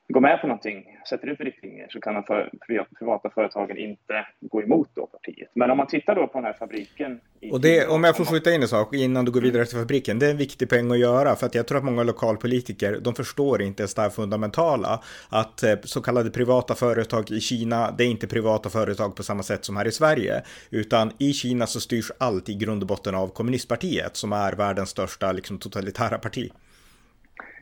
gå 0.07 0.19
med 0.19 0.41
på 0.41 0.47
någonting, 0.47 0.85
sätter 1.09 1.27
ut 1.27 1.39
riktlinjer, 1.39 1.87
så 1.89 2.01
kan 2.01 2.13
de 2.13 2.23
för, 2.23 2.51
privata 2.99 3.29
företagen 3.29 3.77
inte 3.77 4.25
gå 4.41 4.61
emot 4.61 4.89
då 4.93 5.05
partiet. 5.05 5.49
Men 5.53 5.71
om 5.71 5.77
man 5.77 5.87
tittar 5.87 6.15
då 6.15 6.27
på 6.27 6.37
den 6.37 6.45
här 6.45 6.53
fabriken. 6.53 7.19
Och 7.51 7.61
det, 7.61 7.87
om 7.87 8.03
jag 8.03 8.17
får 8.17 8.25
skjuta 8.25 8.53
in 8.53 8.61
en 8.61 8.67
sak 8.67 8.93
innan 8.93 9.25
du 9.25 9.31
går 9.31 9.41
vidare 9.41 9.65
till 9.65 9.77
fabriken, 9.77 10.19
det 10.19 10.25
är 10.25 10.31
en 10.31 10.37
viktig 10.37 10.69
poäng 10.69 10.91
att 10.91 10.99
göra, 10.99 11.35
för 11.35 11.45
att 11.45 11.55
jag 11.55 11.67
tror 11.67 11.77
att 11.77 11.83
många 11.83 12.03
lokalpolitiker, 12.03 12.99
de 13.01 13.15
förstår 13.15 13.61
inte 13.61 13.83
ens 13.83 13.93
det 13.93 14.01
här 14.01 14.09
fundamentala, 14.09 15.03
att 15.29 15.63
eh, 15.63 15.75
så 15.83 16.01
kallade 16.01 16.29
privata 16.29 16.75
företag 16.75 17.31
i 17.31 17.39
Kina, 17.39 17.91
det 17.97 18.03
är 18.03 18.07
inte 18.07 18.27
privata 18.27 18.69
företag 18.69 19.15
på 19.15 19.23
samma 19.23 19.43
sätt 19.43 19.65
som 19.65 19.77
här 19.77 19.87
i 19.87 19.91
Sverige, 19.91 20.41
utan 20.69 21.11
i 21.17 21.33
Kina 21.33 21.67
så 21.67 21.79
styrs 21.79 22.11
allt 22.17 22.49
i 22.49 22.53
grund 22.53 22.83
och 22.83 22.87
botten 22.87 23.15
av 23.15 23.27
kommunistpartiet, 23.27 24.15
som 24.15 24.33
är 24.33 24.53
världens 24.53 24.89
största 24.89 25.31
liksom, 25.31 25.57
totalitära 25.57 26.17
parti. 26.17 26.51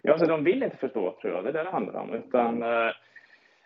Ja, 0.02 0.18
så 0.18 0.26
de 0.26 0.44
vill 0.44 0.64
inte 0.64 0.78
förstå, 0.78 1.18
tror 1.22 1.34
jag. 1.34 1.44
Det 1.44 1.50
är 1.50 1.54
det 1.54 1.64
det 1.64 1.70
handlar 1.70 2.00
om. 2.00 2.14
Utan, 2.14 2.64
eh, 2.64 2.92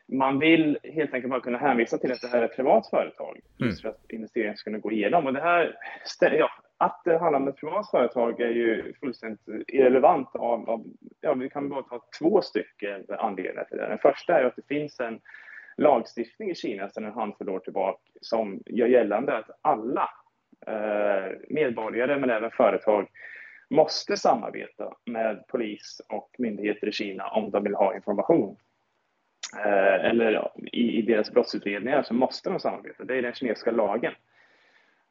man 0.07 0.39
vill 0.39 0.77
helt 0.83 1.13
enkelt 1.13 1.31
bara 1.31 1.41
kunna 1.41 1.57
hänvisa 1.57 1.97
till 1.97 2.11
att 2.11 2.21
det 2.21 2.27
här 2.27 2.41
är 2.41 2.45
ett 2.45 2.55
privat 2.55 2.89
företag, 2.89 3.39
mm. 3.61 3.73
för 3.75 3.89
att 3.89 4.11
investeringen 4.11 4.57
ska 4.57 4.69
kunna 4.69 4.79
gå 4.79 4.91
igenom. 4.91 5.25
Och 5.25 5.33
det 5.33 5.41
här, 5.41 5.77
ja, 6.21 6.49
att 6.77 7.01
det 7.05 7.17
handlar 7.17 7.39
om 7.39 7.47
ett 7.47 7.57
privat 7.57 7.91
företag 7.91 8.41
är 8.41 8.49
ju 8.49 8.93
fullständigt 8.99 9.47
irrelevant. 9.67 10.35
Av, 10.35 10.69
av, 10.69 10.85
ja, 11.21 11.33
vi 11.33 11.49
kan 11.49 11.69
bara 11.69 11.83
ta 11.83 12.01
två 12.19 12.41
stycken 12.41 13.05
anledningar 13.09 13.63
till 13.63 13.77
det. 13.77 13.87
Den 13.87 13.97
första 13.97 14.39
är 14.39 14.43
att 14.43 14.55
det 14.55 14.67
finns 14.67 14.99
en 14.99 15.19
lagstiftning 15.77 16.49
i 16.49 16.55
Kina 16.55 16.89
sedan 16.89 17.05
en 17.05 17.13
handfull 17.13 17.49
år 17.49 17.59
tillbaka 17.59 17.99
som 18.21 18.59
gör 18.65 18.87
gällande 18.87 19.37
att 19.37 19.49
alla 19.61 20.09
eh, 20.67 21.31
medborgare, 21.49 22.19
men 22.19 22.29
även 22.29 22.51
företag, 22.51 23.07
måste 23.69 24.17
samarbeta 24.17 24.93
med 25.05 25.47
polis 25.47 26.01
och 26.09 26.29
myndigheter 26.37 26.87
i 26.87 26.91
Kina 26.91 27.27
om 27.27 27.51
de 27.51 27.63
vill 27.63 27.75
ha 27.75 27.95
information. 27.95 28.57
Eh, 29.57 30.05
eller 30.05 30.51
i, 30.71 30.99
i 30.99 31.01
deras 31.01 31.31
brottsutredningar 31.31 32.03
så 32.03 32.13
måste 32.13 32.49
de 32.49 32.59
samarbeta. 32.59 33.03
Det 33.03 33.17
är 33.17 33.21
den 33.21 33.33
kinesiska 33.33 33.71
lagen. 33.71 34.13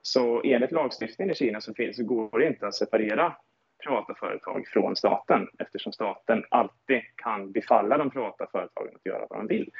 Så 0.02 0.42
enligt 0.44 0.72
lagstiftningen 0.72 1.32
i 1.32 1.34
Kina 1.34 1.60
så, 1.60 1.74
finns, 1.74 1.96
så 1.96 2.04
går 2.04 2.38
det 2.38 2.46
inte 2.46 2.66
att 2.66 2.74
separera 2.74 3.36
privata 3.84 4.14
företag 4.14 4.66
från 4.66 4.96
staten 4.96 5.48
eftersom 5.58 5.92
staten 5.92 6.44
alltid 6.48 7.02
kan 7.16 7.52
befalla 7.52 7.98
de 7.98 8.10
privata 8.10 8.46
företagen 8.52 8.94
att 8.94 9.06
göra 9.06 9.26
vad 9.30 9.38
de 9.38 9.46
vill. 9.46 9.70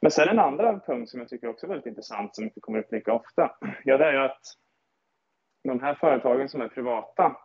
Men 0.00 0.10
sen 0.10 0.28
en 0.28 0.38
andra 0.38 0.80
punkt 0.80 1.10
som 1.10 1.20
jag 1.20 1.28
tycker 1.28 1.48
också 1.48 1.66
är 1.66 1.68
väldigt 1.68 1.86
intressant 1.86 2.34
som 2.34 2.44
inte 2.44 2.60
kommer 2.60 2.78
upp 2.78 2.92
lika 2.92 3.12
ofta. 3.12 3.56
Ja, 3.84 3.98
det 3.98 4.04
är 4.04 4.12
ju 4.12 4.18
att 4.18 4.42
de 5.64 5.80
här 5.80 5.94
företagen 5.94 6.48
som 6.48 6.60
är 6.60 6.68
privata 6.68 7.36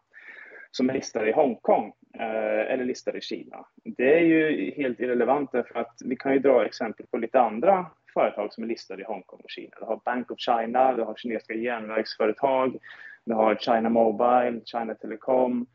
som 0.72 0.90
är 0.90 0.94
listade 0.94 1.30
i 1.30 1.32
Hongkong 1.32 1.94
eh, 2.14 2.72
eller 2.74 2.86
listade 2.86 3.18
i 3.18 3.22
Kina. 3.22 3.66
Det 3.84 4.18
är 4.18 4.24
ju 4.24 4.72
helt 4.72 5.00
irrelevant 5.00 5.52
för 5.52 5.78
att 5.78 5.96
vi 6.06 6.16
kan 6.16 6.34
ju 6.34 6.40
dra 6.40 6.66
exempel 6.66 7.06
på 7.06 7.18
lite 7.18 7.40
andra 7.40 7.86
företag 8.14 8.54
som 8.54 8.64
är 8.64 8.68
listade 8.68 9.02
i 9.02 9.06
Hongkong 9.06 9.40
och 9.44 9.50
Kina. 9.50 9.76
Du 9.80 9.86
har 9.86 10.02
Bank 10.06 10.32
of 10.32 10.40
China, 10.40 10.94
du 10.94 11.04
har 11.04 11.16
kinesiska 11.16 11.54
järnvägsföretag, 11.54 12.78
du 13.26 13.34
har 13.34 13.56
China 13.56 13.90
Mobile, 13.90 14.62
China 14.66 14.96
Telecom. 14.96 15.66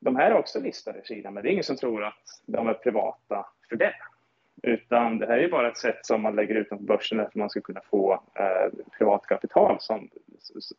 De 0.00 0.16
här 0.16 0.30
är 0.30 0.36
också 0.36 0.60
listade 0.60 0.98
i 0.98 1.02
Kina, 1.04 1.30
men 1.30 1.42
det 1.42 1.48
är 1.48 1.52
ingen 1.52 1.64
som 1.64 1.76
tror 1.76 2.04
att 2.04 2.42
de 2.46 2.68
är 2.68 2.74
privata 2.74 3.46
för 3.68 3.76
det. 3.76 3.94
Utan 4.62 5.18
det 5.18 5.26
här 5.26 5.38
är 5.38 5.48
bara 5.48 5.68
ett 5.68 5.78
sätt 5.78 6.06
som 6.06 6.22
man 6.22 6.36
lägger 6.36 6.54
utanför 6.54 6.84
börsen 6.84 7.18
för 7.18 7.24
att 7.24 7.34
man 7.34 7.50
ska 7.50 7.60
kunna 7.60 7.80
få 7.90 8.12
eh, 8.12 8.84
privat 8.98 9.26
kapital 9.26 9.76
som, 9.80 10.08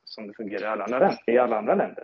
som 0.03 0.27
det 0.27 0.33
fungerar 0.33 0.61
i 0.61 0.67
alla, 0.67 0.83
andra, 0.83 1.13
i 1.27 1.37
alla 1.37 1.57
andra 1.57 1.75
länder. 1.75 2.03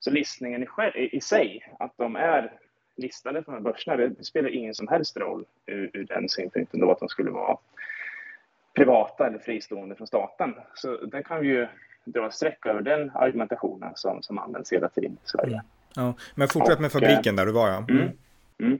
Så 0.00 0.10
listningen 0.10 0.62
i, 0.62 0.66
i, 1.12 1.20
sig, 1.20 1.74
att 1.78 1.92
de 1.96 2.16
är 2.16 2.52
listade 2.96 3.42
på 3.42 3.50
de 3.50 3.56
här 3.56 3.62
börserna, 3.62 3.96
det 3.96 4.24
spelar 4.24 4.48
ingen 4.48 4.74
som 4.74 4.88
helst 4.88 5.16
roll 5.16 5.44
ur, 5.66 5.90
ur 5.92 6.04
den 6.04 6.28
synpunkten 6.28 6.80
då 6.80 6.90
att 6.90 6.98
de 6.98 7.08
skulle 7.08 7.30
vara 7.30 7.58
privata 8.74 9.26
eller 9.26 9.38
fristående 9.38 9.94
från 9.94 10.06
staten. 10.06 10.54
Så 10.74 10.96
där 10.96 11.22
kan 11.22 11.40
vi 11.40 11.48
ju 11.48 11.66
dra 12.04 12.30
streck 12.30 12.66
över 12.66 12.80
den 12.80 13.10
argumentationen 13.14 13.92
som, 13.94 14.22
som 14.22 14.38
används 14.38 14.72
hela 14.72 14.88
tiden 14.88 15.12
i 15.12 15.28
Sverige. 15.28 15.54
Mm. 15.54 15.66
Ja, 15.96 16.14
men 16.34 16.48
fortsätt 16.48 16.80
med 16.80 16.92
fabriken 16.92 17.36
där 17.36 17.46
du 17.46 17.52
var 17.52 17.68
ja. 17.68 17.84
Mm. 17.88 18.08
Mm. 18.58 18.78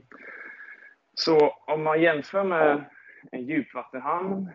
Så 1.13 1.49
om 1.67 1.83
man 1.83 2.01
jämför 2.01 2.43
med 2.43 2.85
en 3.31 3.45
djupvattenhamn 3.45 4.49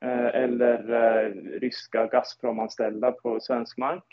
eh, 0.00 0.26
eller 0.42 0.92
eh, 0.92 1.30
ryska 1.60 2.06
Gazprom-anställda 2.06 3.12
på 3.12 3.40
svensk 3.40 3.78
mark 3.78 4.04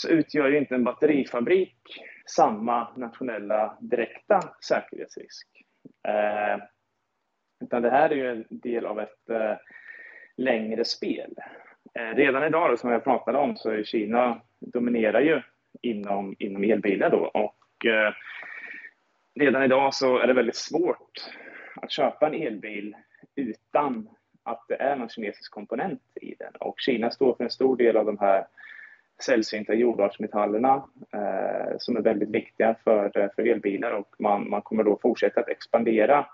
så 0.00 0.08
utgör 0.08 0.48
ju 0.48 0.58
inte 0.58 0.74
en 0.74 0.84
batterifabrik 0.84 1.76
samma 2.26 2.88
nationella 2.96 3.76
direkta 3.80 4.40
säkerhetsrisk. 4.64 5.46
Eh, 6.08 6.62
utan 7.64 7.82
det 7.82 7.90
här 7.90 8.10
är 8.10 8.14
ju 8.14 8.30
en 8.30 8.44
del 8.48 8.86
av 8.86 9.00
ett 9.00 9.30
eh, 9.30 9.54
längre 10.36 10.84
spel. 10.84 11.34
Eh, 11.94 12.16
redan 12.16 12.44
idag, 12.44 12.70
då, 12.70 12.76
som 12.76 12.90
jag 12.90 13.04
pratade 13.04 13.38
om, 13.38 13.56
så 13.56 13.70
är 13.70 13.84
Kina 13.84 14.40
dominerar 14.58 15.20
ju 15.20 15.42
inom, 15.82 16.36
inom 16.38 16.64
elbilar 16.64 17.10
då 17.10 17.30
och 17.34 17.86
eh, 17.86 18.14
redan 19.34 19.62
idag 19.62 19.94
så 19.94 20.18
är 20.18 20.26
det 20.26 20.32
väldigt 20.32 20.56
svårt 20.56 21.30
att 21.76 21.90
köpa 21.90 22.26
en 22.26 22.34
elbil 22.34 22.96
utan 23.34 24.08
att 24.42 24.64
det 24.68 24.76
är 24.76 24.96
någon 24.96 25.08
kinesisk 25.08 25.52
komponent 25.52 26.02
i 26.20 26.34
den. 26.38 26.52
Och 26.60 26.74
Kina 26.78 27.10
står 27.10 27.34
för 27.34 27.44
en 27.44 27.50
stor 27.50 27.76
del 27.76 27.96
av 27.96 28.06
de 28.06 28.18
här 28.18 28.46
sällsynta 29.22 29.74
jordartsmetallerna 29.74 30.74
eh, 31.12 31.76
som 31.78 31.96
är 31.96 32.00
väldigt 32.00 32.30
viktiga 32.30 32.76
för, 32.84 33.18
eh, 33.18 33.28
för 33.36 33.46
elbilar 33.46 33.92
och 33.92 34.14
man, 34.18 34.50
man 34.50 34.62
kommer 34.62 34.84
då 34.84 34.98
fortsätta 35.02 35.40
att 35.40 35.48
expandera 35.48 36.26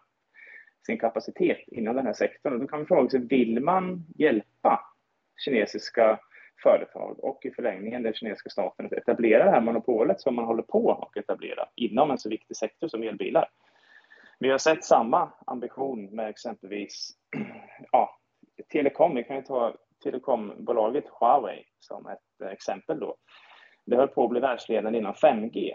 sin 0.86 0.98
kapacitet 0.98 1.58
inom 1.66 1.96
den 1.96 2.06
här 2.06 2.12
sektorn. 2.12 2.52
Och 2.52 2.60
då 2.60 2.66
kan 2.66 2.78
man 2.78 2.86
fråga 2.86 3.08
sig, 3.08 3.20
vill 3.20 3.60
man 3.60 4.06
hjälpa 4.16 4.80
kinesiska 5.44 6.20
företag 6.62 7.24
och 7.24 7.44
i 7.44 7.50
förlängningen 7.50 8.02
den 8.02 8.14
kinesiska 8.14 8.50
staten 8.50 8.86
att 8.86 8.92
etablera 8.92 9.44
det 9.44 9.50
här 9.50 9.60
monopolet 9.60 10.20
som 10.20 10.34
man 10.34 10.44
håller 10.44 10.62
på 10.62 10.92
att 10.92 11.16
etablera 11.16 11.68
inom 11.74 12.10
en 12.10 12.18
så 12.18 12.28
viktig 12.28 12.56
sektor 12.56 12.88
som 12.88 13.02
elbilar? 13.02 13.48
Vi 14.38 14.50
har 14.50 14.58
sett 14.58 14.84
samma 14.84 15.32
ambition 15.46 16.04
med 16.04 16.28
exempelvis 16.28 17.10
ja, 17.92 18.18
telekom. 18.72 19.14
Vi 19.14 19.24
kan 19.24 19.36
ju 19.36 19.42
ta 19.42 19.74
telekombolaget 20.02 21.04
Huawei 21.20 21.64
som 21.78 22.06
ett 22.06 22.40
eh, 22.44 22.50
exempel 22.50 23.00
då. 23.00 23.16
Det 23.86 23.96
höll 23.96 24.08
på 24.08 24.24
att 24.24 24.30
bli 24.30 24.40
världsledande 24.40 24.98
inom 24.98 25.12
5G. 25.12 25.74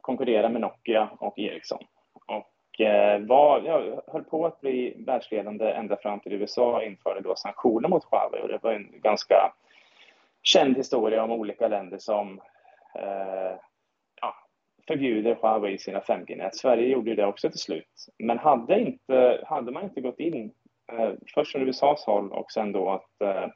Konkurrera 0.00 0.48
med 0.48 0.60
Nokia 0.60 1.10
och 1.18 1.38
Ericsson. 1.38 1.84
Och 2.26 2.80
eh, 2.80 3.20
var, 3.20 3.62
ja, 3.62 4.02
höll 4.06 4.24
på 4.24 4.46
att 4.46 4.60
bli 4.60 5.04
världsledande 5.06 5.70
ända 5.70 5.96
fram 5.96 6.20
till 6.20 6.32
USA 6.32 6.82
införde 6.82 7.20
då 7.20 7.34
sanktioner 7.36 7.88
mot 7.88 8.04
Huawei. 8.04 8.42
Och 8.42 8.48
det 8.48 8.58
var 8.62 8.72
en 8.72 9.00
ganska 9.00 9.52
känd 10.42 10.76
historia 10.76 11.24
om 11.24 11.30
olika 11.30 11.68
länder 11.68 11.98
som 11.98 12.40
eh, 12.94 13.56
ja, 14.20 14.34
förbjuder 14.86 15.38
Huawei 15.42 15.74
i 15.74 15.78
sina 15.78 16.00
5G-nät. 16.00 16.56
Sverige 16.56 16.88
gjorde 16.88 17.14
det 17.14 17.26
också 17.26 17.50
till 17.50 17.60
slut. 17.60 18.06
Men 18.18 18.38
hade, 18.38 18.80
inte, 18.80 19.44
hade 19.46 19.72
man 19.72 19.84
inte 19.84 20.00
gått 20.00 20.20
in 20.20 20.52
först 21.34 21.52
från 21.52 21.62
USAs 21.62 22.04
håll 22.04 22.32
och 22.32 22.52
sen 22.52 22.72
då 22.72 22.90
att 22.90 23.20
eh, 23.20 23.50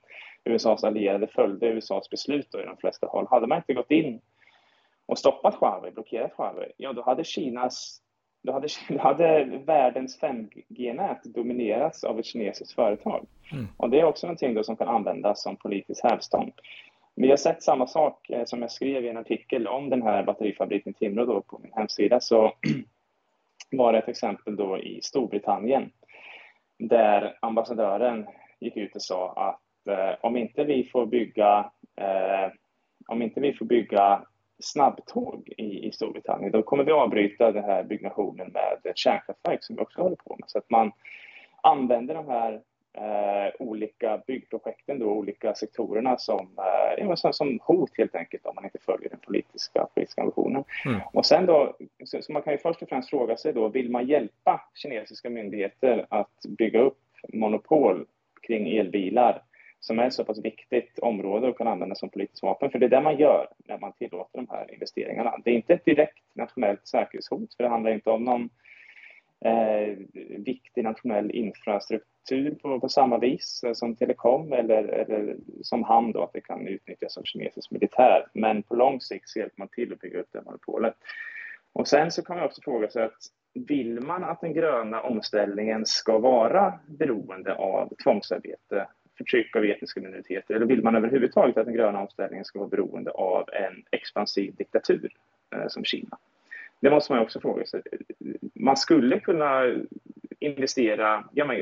USAs 0.44 0.84
allierade 0.84 1.26
följde 1.26 1.66
USAs 1.66 2.10
beslut 2.10 2.48
då 2.50 2.60
i 2.60 2.64
de 2.64 2.76
flesta 2.76 3.06
håll. 3.06 3.26
Hade 3.30 3.46
man 3.46 3.58
inte 3.58 3.74
gått 3.74 3.90
in 3.90 4.20
och 5.06 5.18
stoppat 5.18 5.54
Huawei, 5.54 5.90
blockerat 5.90 6.32
Huawei, 6.36 6.72
ja 6.76 6.92
då 6.92 7.02
hade 7.02 7.24
Kinas 7.24 8.02
då 8.42 8.52
hade, 8.52 8.68
då 8.88 8.98
hade 8.98 9.44
världens 9.44 10.20
5G-nät 10.20 11.24
dominerats 11.24 12.04
av 12.04 12.18
ett 12.18 12.26
kinesiskt 12.26 12.74
företag. 12.74 13.26
Mm. 13.52 13.68
Och 13.76 13.90
det 13.90 14.00
är 14.00 14.04
också 14.04 14.26
någonting 14.26 14.54
då 14.54 14.64
som 14.64 14.76
kan 14.76 14.88
användas 14.88 15.42
som 15.42 15.56
politisk 15.56 16.04
hävstång. 16.04 16.52
Vi 17.14 17.30
har 17.30 17.36
sett 17.36 17.62
samma 17.62 17.86
sak 17.86 18.30
eh, 18.30 18.44
som 18.44 18.62
jag 18.62 18.70
skrev 18.70 19.04
i 19.04 19.08
en 19.08 19.16
artikel 19.16 19.66
om 19.66 19.90
den 19.90 20.02
här 20.02 20.22
batterifabriken 20.22 20.94
Timrå 20.94 21.24
då 21.24 21.40
på 21.40 21.58
min 21.58 21.72
hemsida 21.72 22.20
så 22.20 22.52
var 23.70 23.92
det 23.92 23.98
ett 23.98 24.08
exempel 24.08 24.56
då 24.56 24.78
i 24.78 25.00
Storbritannien 25.02 25.90
där 26.88 27.36
ambassadören 27.40 28.26
gick 28.60 28.76
ut 28.76 28.94
och 28.94 29.02
sa 29.02 29.32
att 29.32 29.92
eh, 29.92 30.14
om 30.20 30.36
inte 30.36 30.64
vi 30.64 30.84
får 30.92 31.06
bygga 31.06 31.70
eh, 31.96 32.52
om 33.08 33.22
inte 33.22 33.40
vi 33.40 33.52
får 33.52 33.64
bygga 33.64 34.24
snabbtåg 34.58 35.48
i, 35.56 35.86
i 35.86 35.92
Storbritannien, 35.92 36.52
då 36.52 36.62
kommer 36.62 36.84
vi 36.84 36.92
avbryta 36.92 37.52
den 37.52 37.64
här 37.64 37.84
byggnationen 37.84 38.52
med 38.52 38.78
ett 38.84 38.98
kärnkraftverk 38.98 39.64
som 39.64 39.76
vi 39.76 39.82
också 39.82 40.02
håller 40.02 40.16
på 40.16 40.36
med. 40.40 40.50
Så 40.50 40.58
att 40.58 40.70
man 40.70 40.92
använder 41.62 42.14
de 42.14 42.28
här 42.28 42.60
eh, 42.92 43.54
olika 43.58 44.22
byggprojekten, 44.26 44.98
då, 44.98 45.06
olika 45.06 45.54
sektorerna 45.54 46.18
som, 46.18 46.48
eh, 46.98 47.14
som, 47.14 47.32
som 47.32 47.58
hot 47.62 47.90
helt 47.98 48.14
enkelt 48.14 48.46
om 48.46 48.54
man 48.54 48.64
inte 48.64 48.78
följer 48.78 49.08
den 49.10 49.20
politiska, 49.20 49.86
politiska 49.94 50.22
ambitionen. 50.22 50.64
Mm. 50.86 51.00
Och 51.12 51.26
sen 51.26 51.46
då, 51.46 51.76
så, 52.04 52.22
så, 52.22 52.32
man 52.32 52.42
kan 52.42 52.52
ju 52.52 52.58
först 52.58 52.82
och 52.82 52.88
främst 52.88 53.10
fråga 53.10 53.36
sig 53.36 53.52
då, 53.52 53.68
vill 53.68 53.90
man 53.90 54.06
hjälpa 54.06 54.60
kinesiska 54.74 55.30
myndigheter 55.30 56.06
att 56.08 56.46
bygga 56.48 56.80
upp 56.80 56.98
monopol 57.32 58.06
kring 58.42 58.76
elbilar 58.76 59.42
som 59.80 59.98
är 59.98 60.06
ett 60.06 60.12
så 60.12 60.24
pass 60.24 60.44
viktigt 60.44 60.98
område 60.98 61.48
och 61.48 61.58
kan 61.58 61.68
användas 61.68 61.98
som 61.98 62.08
politiskt 62.08 62.42
vapen. 62.42 62.70
För 62.70 62.78
det 62.78 62.86
är 62.86 62.90
det 62.90 63.00
man 63.00 63.18
gör 63.18 63.48
när 63.68 63.78
man 63.78 63.92
tillåter 63.92 64.38
de 64.38 64.48
här 64.50 64.74
investeringarna. 64.74 65.38
Det 65.44 65.50
är 65.50 65.54
inte 65.54 65.74
ett 65.74 65.84
direkt 65.84 66.24
nationellt 66.34 66.86
säkerhetshot, 66.86 67.54
för 67.54 67.64
det 67.64 67.70
handlar 67.70 67.90
inte 67.90 68.10
om 68.10 68.24
någon 68.24 68.48
eh, 69.44 69.96
viktig 70.38 70.84
nationell 70.84 71.30
infrastruktur 71.30 72.54
på, 72.62 72.80
på 72.80 72.88
samma 72.88 73.18
vis 73.18 73.62
eh, 73.66 73.72
som 73.72 73.96
telekom 73.96 74.52
eller, 74.52 74.84
eller 74.84 75.36
som 75.62 75.84
hamn 75.84 76.12
då, 76.12 76.22
att 76.22 76.32
det 76.32 76.40
kan 76.40 76.66
utnyttjas 76.66 77.16
av 77.16 77.22
kinesisk 77.22 77.70
militär. 77.70 78.26
Men 78.34 78.62
på 78.62 78.74
lång 78.74 79.00
sikt 79.00 79.28
så 79.28 79.38
hjälper 79.38 79.58
man 79.58 79.68
till 79.68 79.92
att 79.92 80.00
bygga 80.00 80.20
upp 80.20 80.28
det 80.32 80.42
monopolet. 80.44 80.94
Och 81.72 81.88
sen 81.88 82.10
så 82.10 82.22
kan 82.22 82.36
man 82.36 82.46
också 82.46 82.62
fråga 82.62 82.88
sig 82.88 83.04
att 83.04 83.18
vill 83.54 84.00
man 84.00 84.24
att 84.24 84.40
den 84.40 84.52
gröna 84.52 85.00
omställningen 85.00 85.86
ska 85.86 86.18
vara 86.18 86.78
beroende 86.86 87.54
av 87.54 87.92
tvångsarbete, 88.04 88.86
förtryck 89.18 89.56
av 89.56 89.64
etniska 89.64 90.00
minoriteter, 90.00 90.54
eller 90.54 90.66
vill 90.66 90.82
man 90.82 90.96
överhuvudtaget 90.96 91.56
att 91.56 91.66
den 91.66 91.74
gröna 91.74 92.00
omställningen 92.00 92.44
ska 92.44 92.58
vara 92.58 92.68
beroende 92.68 93.10
av 93.10 93.48
en 93.52 93.84
expansiv 93.90 94.54
diktatur 94.54 95.12
eh, 95.54 95.68
som 95.68 95.84
Kina? 95.84 96.18
Det 96.80 96.90
måste 96.90 97.12
man 97.12 97.22
också 97.22 97.40
fråga 97.40 97.66
sig. 97.66 97.82
Man 98.54 98.76
skulle 98.76 99.20
kunna 99.20 99.62
investera, 100.40 101.24
ja, 101.32 101.44
man, 101.44 101.56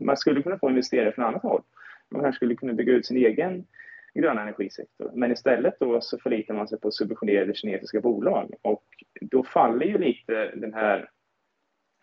man 0.00 0.16
skulle 0.16 0.42
kunna 0.42 0.58
få 0.58 0.70
investerare 0.70 1.12
från 1.12 1.24
annat 1.24 1.42
håll. 1.42 1.62
Man 2.10 2.22
kanske 2.22 2.36
skulle 2.36 2.54
kunna 2.54 2.72
bygga 2.72 2.92
ut 2.92 3.06
sin 3.06 3.16
egen 3.16 3.66
gröna 4.14 4.42
energisektor. 4.42 5.10
Men 5.14 5.32
istället 5.32 5.74
då 5.80 6.00
så 6.00 6.18
förlitar 6.18 6.54
man 6.54 6.68
sig 6.68 6.80
på 6.80 6.90
subventionerade 6.90 7.54
kinesiska 7.54 8.00
bolag 8.00 8.54
och 8.62 8.84
då 9.20 9.44
faller 9.44 9.86
ju 9.86 9.98
lite 9.98 10.50
den 10.54 10.74
här 10.74 11.10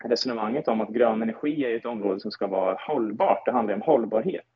resonemanget 0.04 0.68
om 0.68 0.80
att 0.80 0.92
grön 0.92 1.22
energi 1.22 1.64
är 1.64 1.76
ett 1.76 1.86
område 1.86 2.20
som 2.20 2.30
ska 2.30 2.46
vara 2.46 2.78
hållbart. 2.80 3.46
Det 3.46 3.52
handlar 3.52 3.74
om 3.74 3.82
hållbarhet. 3.82 4.46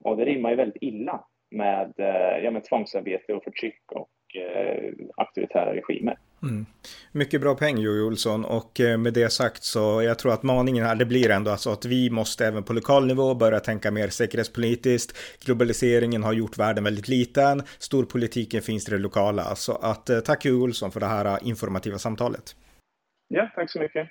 Och 0.00 0.16
det 0.16 0.24
rimmar 0.24 0.50
ju 0.50 0.56
väldigt 0.56 0.82
illa 0.82 1.24
med, 1.50 1.92
eh, 1.96 2.44
ja, 2.44 2.50
med 2.50 2.64
tvångsarbete 2.64 3.34
och 3.34 3.44
förtryck 3.44 3.92
och 3.92 4.36
eh, 4.36 4.92
auktoritära 5.16 5.74
regimer. 5.74 6.18
Mm. 6.44 6.66
Mycket 7.12 7.40
bra 7.40 7.54
peng 7.54 7.78
Jojo 7.78 8.06
Olsson 8.06 8.44
och 8.44 8.80
eh, 8.80 8.98
med 8.98 9.12
det 9.12 9.30
sagt 9.32 9.62
så 9.62 10.02
jag 10.02 10.18
tror 10.18 10.32
att 10.32 10.42
maningen 10.42 10.84
här 10.84 10.94
det 10.94 11.04
blir 11.04 11.30
ändå 11.30 11.50
alltså 11.50 11.70
att 11.70 11.84
vi 11.84 12.10
måste 12.10 12.46
även 12.46 12.62
på 12.62 12.72
lokal 12.72 13.06
nivå 13.06 13.34
börja 13.34 13.60
tänka 13.60 13.90
mer 13.90 14.08
säkerhetspolitiskt. 14.08 15.16
Globaliseringen 15.44 16.22
har 16.22 16.32
gjort 16.32 16.58
världen 16.58 16.84
väldigt 16.84 17.08
liten, 17.08 17.62
storpolitiken 17.78 18.62
finns 18.62 18.88
i 18.88 18.90
det 18.90 18.98
lokala. 18.98 19.54
Så 19.54 19.72
att 19.72 20.10
eh, 20.10 20.20
tack 20.20 20.44
Jojo 20.44 20.62
Olsson 20.62 20.92
för 20.92 21.00
det 21.00 21.06
här 21.06 21.24
eh, 21.24 21.48
informativa 21.48 21.98
samtalet. 21.98 22.56
Ja, 23.28 23.50
tack 23.54 23.70
så 23.70 23.78
mycket. 23.78 24.08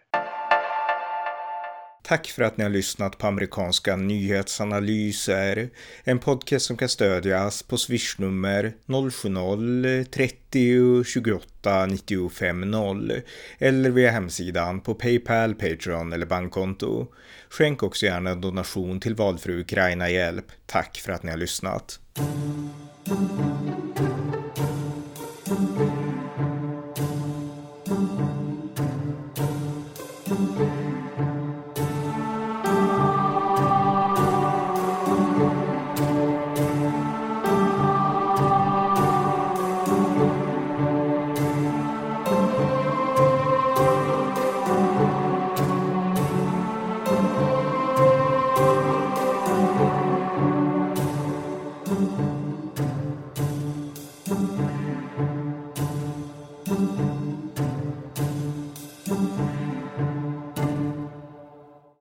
Tack 2.06 2.28
för 2.28 2.44
att 2.44 2.58
ni 2.58 2.64
har 2.64 2.72
lyssnat 2.72 3.18
på 3.18 3.28
amerikanska 3.28 3.96
nyhetsanalyser. 3.96 5.70
En 6.04 6.20
podcast 6.20 6.66
som 6.66 6.78
kan 6.78 6.90
stödjas 6.90 7.64
på 7.64 7.78
swishnummer 7.78 8.74
070-30 8.86 11.04
28 11.04 11.86
95 11.86 12.72
0 12.72 13.22
eller 13.58 13.90
via 13.90 14.12
hemsidan 14.12 14.82
på 14.82 14.96
Paypal, 14.96 15.56
Patreon 15.56 16.14
eller 16.14 16.26
bankkonto. 16.26 17.08
Skänk 17.50 17.84
också 17.84 18.06
gärna 18.06 18.30
en 18.30 18.42
donation 18.42 19.00
till 19.00 19.16
valfri 19.16 19.62
Ukraina-hjälp. 19.62 20.46
Tack 20.66 20.98
för 20.98 21.12
att 21.12 21.24
ni 21.24 21.32
har 21.32 21.38
lyssnat. 21.38 22.00